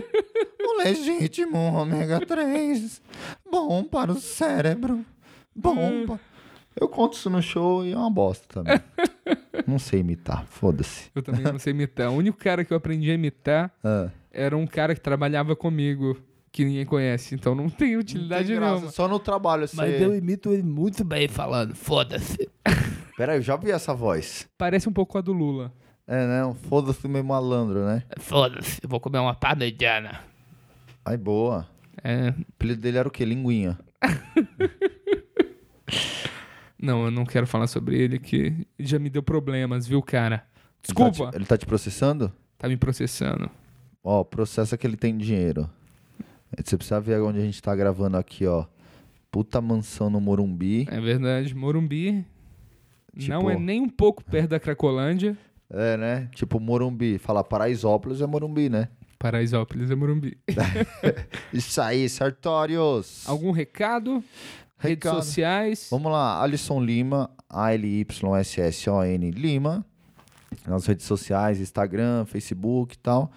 [0.60, 3.00] o legítimo ômega 3.
[3.50, 5.04] Bom para o cérebro.
[5.56, 6.20] Bom pa...
[6.78, 8.78] Eu conto isso no show e é uma bosta também.
[9.66, 11.10] Não sei imitar, foda-se.
[11.14, 12.10] Eu também não sei imitar.
[12.10, 16.16] O único cara que eu aprendi a imitar Ah, era um cara que trabalhava comigo,
[16.52, 17.34] que ninguém conhece.
[17.34, 18.92] Então não tem não utilidade tem graça, nenhuma.
[18.92, 19.76] Só no trabalho você...
[19.76, 22.48] Mas eu imito ele muito bem falando, foda-se.
[23.16, 24.48] Pera aí, eu já vi essa voz.
[24.56, 25.72] Parece um pouco a do Lula.
[26.08, 26.44] É, né?
[26.46, 28.02] Um Foda-se meio malandro, né?
[28.18, 30.20] Foda-se, eu vou comer uma parmegiana.
[31.04, 31.68] Ai, boa.
[32.02, 32.30] É.
[32.30, 33.26] O apelido dele era o quê?
[33.26, 33.78] Linguinha.
[36.80, 40.46] Não, eu não quero falar sobre ele, que já me deu problemas, viu, cara?
[40.80, 41.10] Desculpa.
[41.10, 42.32] Ele tá te, ele tá te processando?
[42.56, 43.50] Tá me processando.
[44.02, 45.68] Ó, processa que ele tem dinheiro.
[46.56, 48.64] Você precisa ver onde a gente tá gravando aqui, ó.
[49.28, 50.86] Puta mansão no Morumbi.
[50.88, 51.52] É verdade.
[51.52, 52.24] Morumbi
[53.18, 55.36] Tipo- não é nem um pouco perto da Cracolândia.
[55.70, 56.28] É, né?
[56.34, 57.18] Tipo Morumbi.
[57.18, 58.88] Falar Paraisópolis é Morumbi, né?
[59.18, 60.38] Paraisópolis é Morumbi.
[61.52, 63.28] Isso aí, Sartórios.
[63.28, 64.22] Algum recado?
[64.78, 65.16] Redes Recado.
[65.16, 65.88] sociais?
[65.90, 69.84] Vamos lá, Alisson Lima, A-L-Y-S-S-O-N Lima.
[70.66, 73.30] Nas redes sociais, Instagram, Facebook e tal.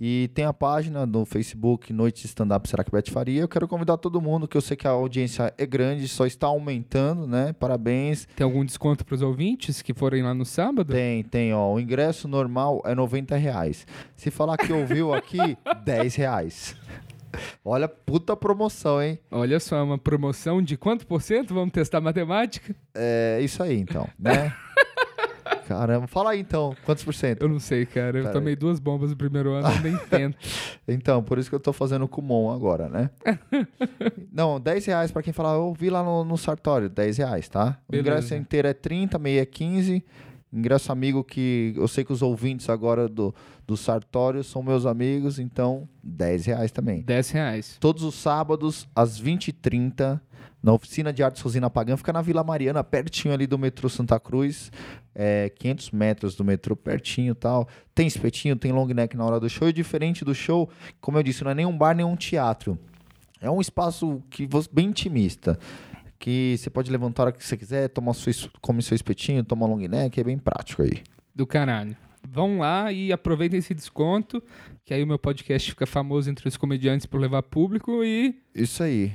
[0.00, 3.42] E tem a página no Facebook Noite Stand-Up Será que Beth Faria.
[3.42, 6.46] Eu quero convidar todo mundo, que eu sei que a audiência é grande, só está
[6.46, 7.52] aumentando, né?
[7.52, 8.26] Parabéns.
[8.34, 10.90] Tem algum desconto para os ouvintes que forem lá no sábado?
[10.90, 11.70] Tem, tem, ó.
[11.74, 13.86] O ingresso normal é 90 reais.
[14.16, 16.76] Se falar que ouviu aqui, 10 reais.
[17.62, 19.18] Olha, puta promoção, hein?
[19.30, 21.52] Olha só, uma promoção de quanto por cento?
[21.52, 22.74] Vamos testar matemática?
[22.94, 24.54] É isso aí, então, né?
[25.70, 27.42] Caramba, fala aí então, quantos por cento?
[27.42, 28.18] Eu não sei, cara.
[28.18, 30.36] Eu Pera tomei duas bombas no primeiro ano, nem tento.
[30.88, 33.08] Então, por isso que eu tô fazendo o Kumon agora, né?
[34.32, 37.78] Não, 10 reais pra quem falar, eu vi lá no, no Sartório, 10 reais, tá?
[37.86, 38.08] O Beleza.
[38.08, 40.04] ingresso inteiro é 30, meia é 15.
[40.52, 43.32] Ingresso amigo que eu sei que os ouvintes agora do,
[43.64, 47.02] do Sartório são meus amigos, então 10 reais também.
[47.02, 47.76] 10 reais.
[47.78, 50.20] Todos os sábados, às 20h30,
[50.62, 54.20] na oficina de artes Rosina Pagã, fica na Vila Mariana, pertinho ali do metrô Santa
[54.20, 54.70] Cruz,
[55.14, 57.66] é, 500 metros do metrô, pertinho e tal.
[57.94, 60.68] Tem espetinho, tem long neck na hora do show, e diferente do show,
[61.00, 62.78] como eu disse, não é nem um bar, nem um teatro.
[63.40, 65.58] É um espaço que bem intimista,
[66.18, 69.66] que você pode levantar a hora que você quiser, tomar es- come seu espetinho, tomar
[69.66, 71.02] long neck, é bem prático aí.
[71.34, 71.96] Do caralho.
[72.28, 74.42] Vão lá e aproveitem esse desconto,
[74.84, 78.34] que aí o meu podcast fica famoso entre os comediantes por levar público e.
[78.54, 79.10] Isso aí.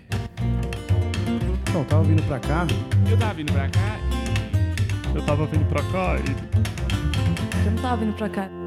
[1.75, 2.65] Então, tava vindo pra cá,
[3.11, 3.99] Eu tava vindo pra cá
[5.13, 8.64] Eu tava vindo pra cá e Eu não tava vindo pra cá.